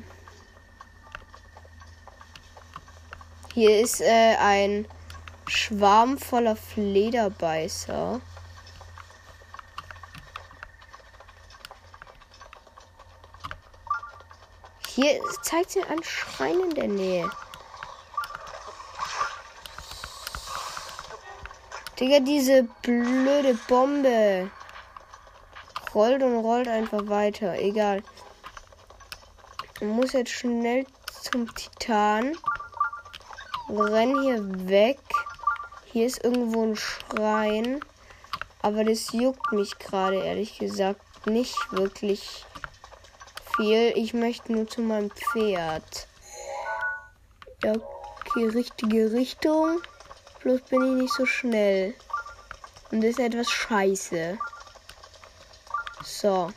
Hier 3.54 3.80
ist 3.80 4.02
äh, 4.02 4.36
ein 4.38 4.86
Schwarm 5.46 6.18
voller 6.18 6.54
Flederbeißer. 6.54 8.20
Hier 14.88 15.22
zeigt 15.40 15.70
sich 15.70 15.86
ein 15.88 16.02
Schrein 16.02 16.60
in 16.60 16.74
der 16.74 16.88
Nähe. 16.88 17.30
Digga, 22.02 22.18
diese 22.18 22.64
blöde 22.82 23.54
Bombe. 23.68 24.50
Rollt 25.94 26.20
und 26.20 26.38
rollt 26.38 26.66
einfach 26.66 27.06
weiter. 27.06 27.56
Egal. 27.60 28.02
Man 29.80 29.90
muss 29.90 30.12
jetzt 30.12 30.32
schnell 30.32 30.84
zum 31.22 31.54
Titan. 31.54 32.36
Renn 33.68 34.20
hier 34.22 34.68
weg. 34.68 34.98
Hier 35.92 36.06
ist 36.06 36.24
irgendwo 36.24 36.64
ein 36.64 36.74
Schrein. 36.74 37.78
Aber 38.62 38.82
das 38.82 39.12
juckt 39.12 39.52
mich 39.52 39.78
gerade, 39.78 40.24
ehrlich 40.24 40.58
gesagt, 40.58 41.00
nicht 41.26 41.56
wirklich 41.70 42.44
viel. 43.54 43.92
Ich 43.94 44.12
möchte 44.12 44.52
nur 44.52 44.66
zu 44.66 44.80
meinem 44.80 45.12
Pferd. 45.12 46.08
Ja, 47.62 47.74
okay, 47.74 48.48
richtige 48.48 49.12
Richtung. 49.12 49.80
Bloß 50.42 50.60
bin 50.62 50.82
ich 50.82 51.02
nicht 51.02 51.14
so 51.14 51.26
schnell. 51.26 51.94
Und 52.90 53.02
das 53.02 53.10
ist 53.10 53.20
etwas 53.20 53.50
scheiße. 53.50 54.38
So. 56.04 56.50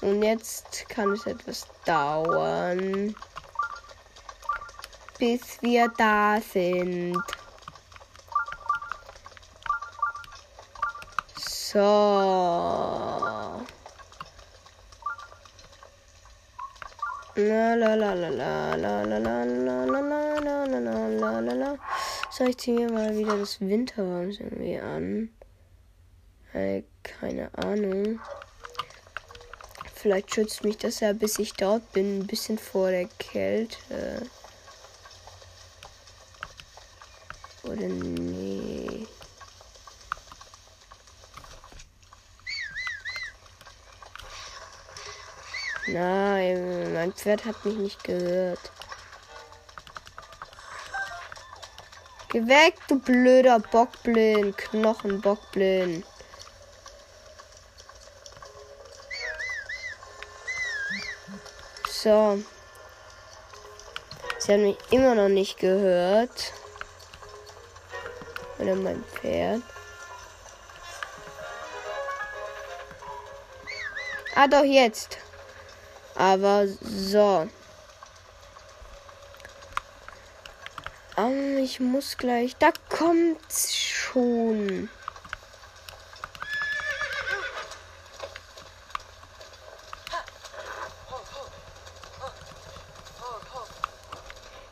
Und 0.00 0.22
jetzt 0.22 0.88
kann 0.88 1.12
es 1.12 1.26
etwas 1.26 1.66
dauern 1.84 3.14
bis 5.18 5.62
wir 5.62 5.88
da 5.96 6.40
sind. 6.40 7.16
So. 11.36 13.03
So, 22.30 22.44
ich 22.44 22.58
ziehe 22.58 22.76
mir 22.76 22.92
mal 22.92 23.16
wieder 23.16 23.36
das 23.36 23.60
Winterwams 23.60 24.38
irgendwie 24.38 24.78
an. 24.78 25.30
Äh, 26.52 26.82
keine 27.02 27.52
Ahnung. 27.58 28.20
Vielleicht 29.94 30.32
schützt 30.32 30.62
mich 30.62 30.76
das 30.76 31.00
ja, 31.00 31.12
bis 31.12 31.40
ich 31.40 31.54
dort 31.54 31.92
bin, 31.92 32.20
ein 32.20 32.26
bisschen 32.28 32.56
vor 32.56 32.90
der 32.90 33.08
Kälte. 33.18 34.22
Oder 37.64 37.88
Nein, 45.94 46.92
mein 46.92 47.12
Pferd 47.12 47.44
hat 47.44 47.64
mich 47.64 47.76
nicht 47.76 48.02
gehört. 48.02 48.58
Geh 52.30 52.44
weg, 52.48 52.74
du 52.88 52.98
blöder 52.98 53.60
Bockblind, 53.60 54.58
Knochenbockblind. 54.58 56.04
So. 61.88 62.42
Sie 64.40 64.52
haben 64.52 64.62
mich 64.62 64.78
immer 64.90 65.14
noch 65.14 65.28
nicht 65.28 65.60
gehört. 65.60 66.52
Oder 68.58 68.74
mein 68.74 69.04
Pferd. 69.04 69.62
Ah, 74.34 74.48
doch 74.48 74.64
jetzt. 74.64 75.18
Aber 76.14 76.66
so. 76.66 77.48
Um, 81.16 81.58
ich 81.58 81.78
muss 81.80 82.16
gleich. 82.16 82.56
Da 82.56 82.70
kommt's 82.88 83.74
schon. 83.74 84.88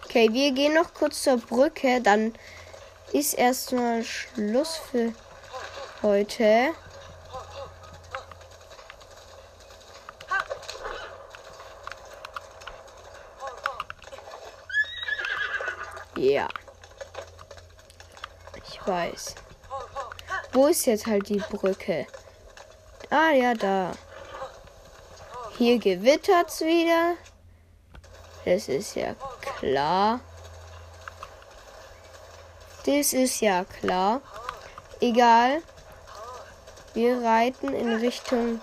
Okay, 0.04 0.28
wir 0.30 0.52
gehen 0.52 0.74
noch 0.74 0.92
kurz 0.92 1.22
zur 1.22 1.38
Brücke. 1.38 2.02
Dann 2.02 2.34
ist 3.12 3.32
erstmal 3.32 4.04
Schluss 4.04 4.76
für 4.90 5.14
heute. 6.02 6.74
Ja. 16.16 16.46
Ich 18.68 18.86
weiß. 18.86 19.34
Ist 20.68 20.86
jetzt 20.86 21.06
halt 21.06 21.28
die 21.28 21.42
Brücke? 21.50 22.06
Ah 23.10 23.30
ja, 23.30 23.52
da. 23.54 23.92
Hier 25.58 25.78
gewittert's 25.78 26.60
wieder. 26.60 27.14
Das 28.44 28.68
ist 28.68 28.96
ja 28.96 29.14
klar. 29.58 30.20
Das 32.86 33.12
ist 33.12 33.40
ja 33.40 33.64
klar. 33.64 34.22
Egal. 35.00 35.62
Wir 36.94 37.22
reiten 37.22 37.74
in 37.74 37.96
Richtung. 37.96 38.60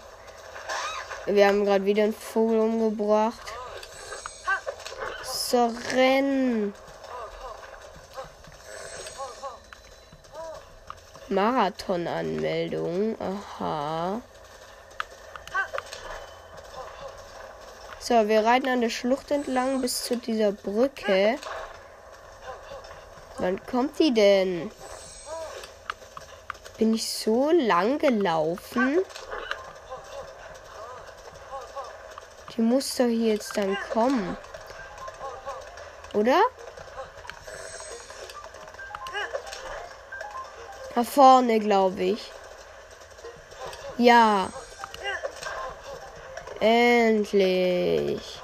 Wir 1.25 1.47
haben 1.47 1.63
gerade 1.63 1.85
wieder 1.85 2.03
einen 2.03 2.13
Vogel 2.13 2.59
umgebracht. 2.59 3.53
So, 5.23 5.71
rennen. 5.93 6.73
Marathon-Anmeldung. 11.29 13.15
Aha. 13.19 14.21
So, 17.99 18.27
wir 18.27 18.43
reiten 18.43 18.67
an 18.69 18.81
der 18.81 18.89
Schlucht 18.89 19.29
entlang 19.29 19.81
bis 19.81 20.03
zu 20.03 20.17
dieser 20.17 20.51
Brücke. 20.51 21.37
Wann 23.37 23.63
kommt 23.65 23.99
die 23.99 24.13
denn? 24.13 24.71
Bin 26.77 26.93
ich 26.93 27.07
so 27.11 27.51
lang 27.51 27.99
gelaufen? 27.99 28.99
Die 32.55 32.61
muss 32.61 32.95
doch 32.95 33.05
hier 33.05 33.33
jetzt 33.33 33.55
dann 33.55 33.77
kommen. 33.91 34.37
Oder? 36.13 36.41
Da 40.99 41.05
vorne, 41.05 41.59
glaube 41.59 42.03
ich. 42.03 42.29
Ja. 43.97 44.49
Endlich. 46.59 48.41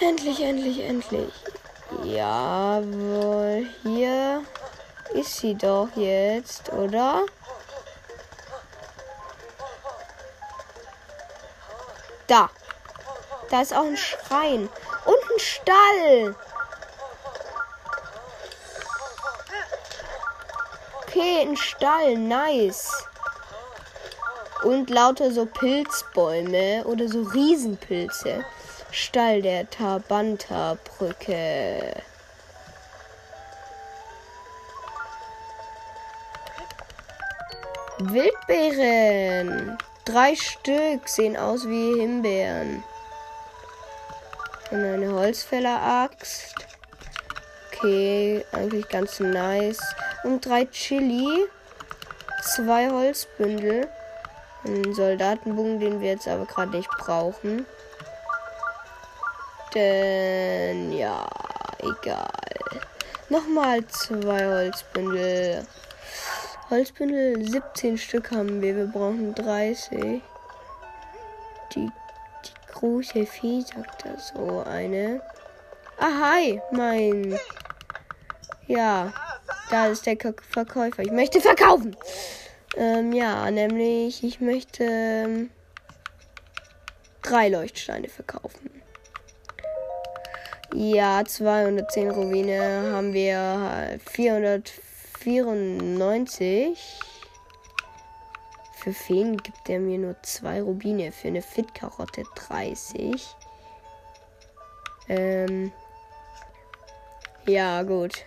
Endlich, 0.00 0.40
endlich, 0.40 0.80
endlich. 0.80 1.34
Jawohl. 2.02 3.66
Hier 3.82 4.42
ist 5.12 5.36
sie 5.36 5.54
doch 5.54 5.88
jetzt, 5.96 6.72
oder? 6.72 7.26
Da. 12.26 12.48
Da 13.50 13.60
ist 13.60 13.76
auch 13.76 13.84
ein 13.84 13.98
Schrein. 13.98 14.70
Und 15.04 15.30
ein 15.30 15.38
Stall. 15.38 16.34
Okay, 21.14 21.42
ein 21.42 21.56
Stall. 21.56 22.16
Nice. 22.16 22.90
Und 24.64 24.90
lauter 24.90 25.30
so 25.30 25.46
Pilzbäume 25.46 26.82
oder 26.86 27.06
so 27.06 27.22
Riesenpilze. 27.22 28.44
Stall 28.90 29.40
der 29.40 29.70
Tabanta-Brücke. 29.70 32.02
Wildbeeren. 37.98 39.78
Drei 40.04 40.34
Stück 40.34 41.08
sehen 41.08 41.36
aus 41.36 41.64
wie 41.68 42.00
Himbeeren. 42.00 42.82
Und 44.72 44.84
eine 44.84 45.12
Holzfäller-Axt. 45.12 46.56
Okay, 47.70 48.44
eigentlich 48.50 48.88
ganz 48.88 49.20
nice. 49.20 49.78
Und 50.24 50.44
drei 50.44 50.64
Chili. 50.64 51.46
Zwei 52.42 52.90
Holzbündel. 52.90 53.88
Ein 54.64 54.94
Soldatenbogen, 54.94 55.78
den 55.78 56.00
wir 56.00 56.12
jetzt 56.12 56.26
aber 56.26 56.46
gerade 56.46 56.70
nicht 56.72 56.88
brauchen. 56.98 57.66
Denn 59.74 60.92
ja, 60.92 61.26
egal. 61.78 62.28
Nochmal 63.28 63.86
zwei 63.86 64.46
Holzbündel. 64.46 65.66
Holzbündel 66.70 67.44
17 67.46 67.98
Stück 67.98 68.30
haben 68.30 68.62
wir. 68.62 68.74
Wir 68.76 68.86
brauchen 68.86 69.34
30. 69.34 70.22
Die, 71.74 71.86
die 71.86 72.72
große 72.72 73.26
Vieh 73.26 73.62
sagt 73.62 74.04
da 74.04 74.18
so 74.18 74.64
eine. 74.66 75.20
Ah, 75.98 76.10
hi, 76.20 76.60
mein. 76.70 77.38
Ja, 78.66 79.12
da 79.70 79.86
ist 79.86 80.04
der 80.06 80.16
Verkäufer. 80.50 81.02
Ich 81.02 81.12
möchte 81.12 81.40
verkaufen. 81.40 81.96
Ähm, 82.76 83.12
ja, 83.12 83.48
nämlich 83.50 84.24
ich 84.24 84.40
möchte 84.40 84.84
ähm, 84.84 85.50
drei 87.22 87.48
Leuchtsteine 87.48 88.08
verkaufen. 88.08 88.70
Ja, 90.74 91.24
210 91.24 92.10
Rubine 92.10 92.90
haben 92.92 93.12
wir 93.12 94.00
494. 94.10 97.00
Für 98.84 98.92
Feen 98.92 99.36
gibt 99.36 99.70
er 99.70 99.78
mir 99.78 99.98
nur 99.98 100.20
zwei 100.22 100.60
Rubine. 100.60 101.12
Für 101.12 101.28
eine 101.28 101.42
Fit-Karotte 101.42 102.24
30. 102.34 103.14
Ähm. 105.08 105.72
Ja, 107.46 107.82
gut. 107.82 108.24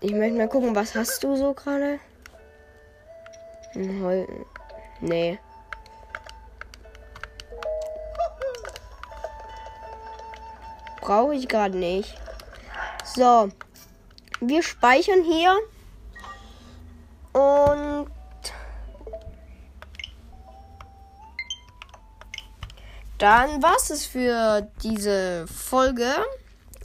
Ich 0.00 0.12
möchte 0.12 0.36
mal 0.36 0.48
gucken, 0.48 0.74
was 0.74 0.94
hast 0.94 1.24
du 1.24 1.36
so 1.36 1.54
gerade? 1.54 1.98
Nee. 5.00 5.38
Brauche 11.00 11.34
ich 11.34 11.48
gerade 11.48 11.76
nicht. 11.76 12.14
So, 13.04 13.48
wir 14.40 14.62
speichern 14.62 15.22
hier. 15.22 15.56
Und 17.32 18.10
dann 23.18 23.62
war 23.62 23.76
es 23.76 24.04
für 24.04 24.68
diese 24.82 25.46
Folge. 25.46 26.12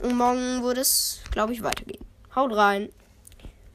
Und 0.02 0.16
morgen 0.16 0.62
würde 0.62 0.80
es, 0.80 1.20
glaube 1.30 1.52
ich, 1.52 1.62
weitergehen. 1.62 2.04
Haut 2.34 2.54
rein. 2.54 2.90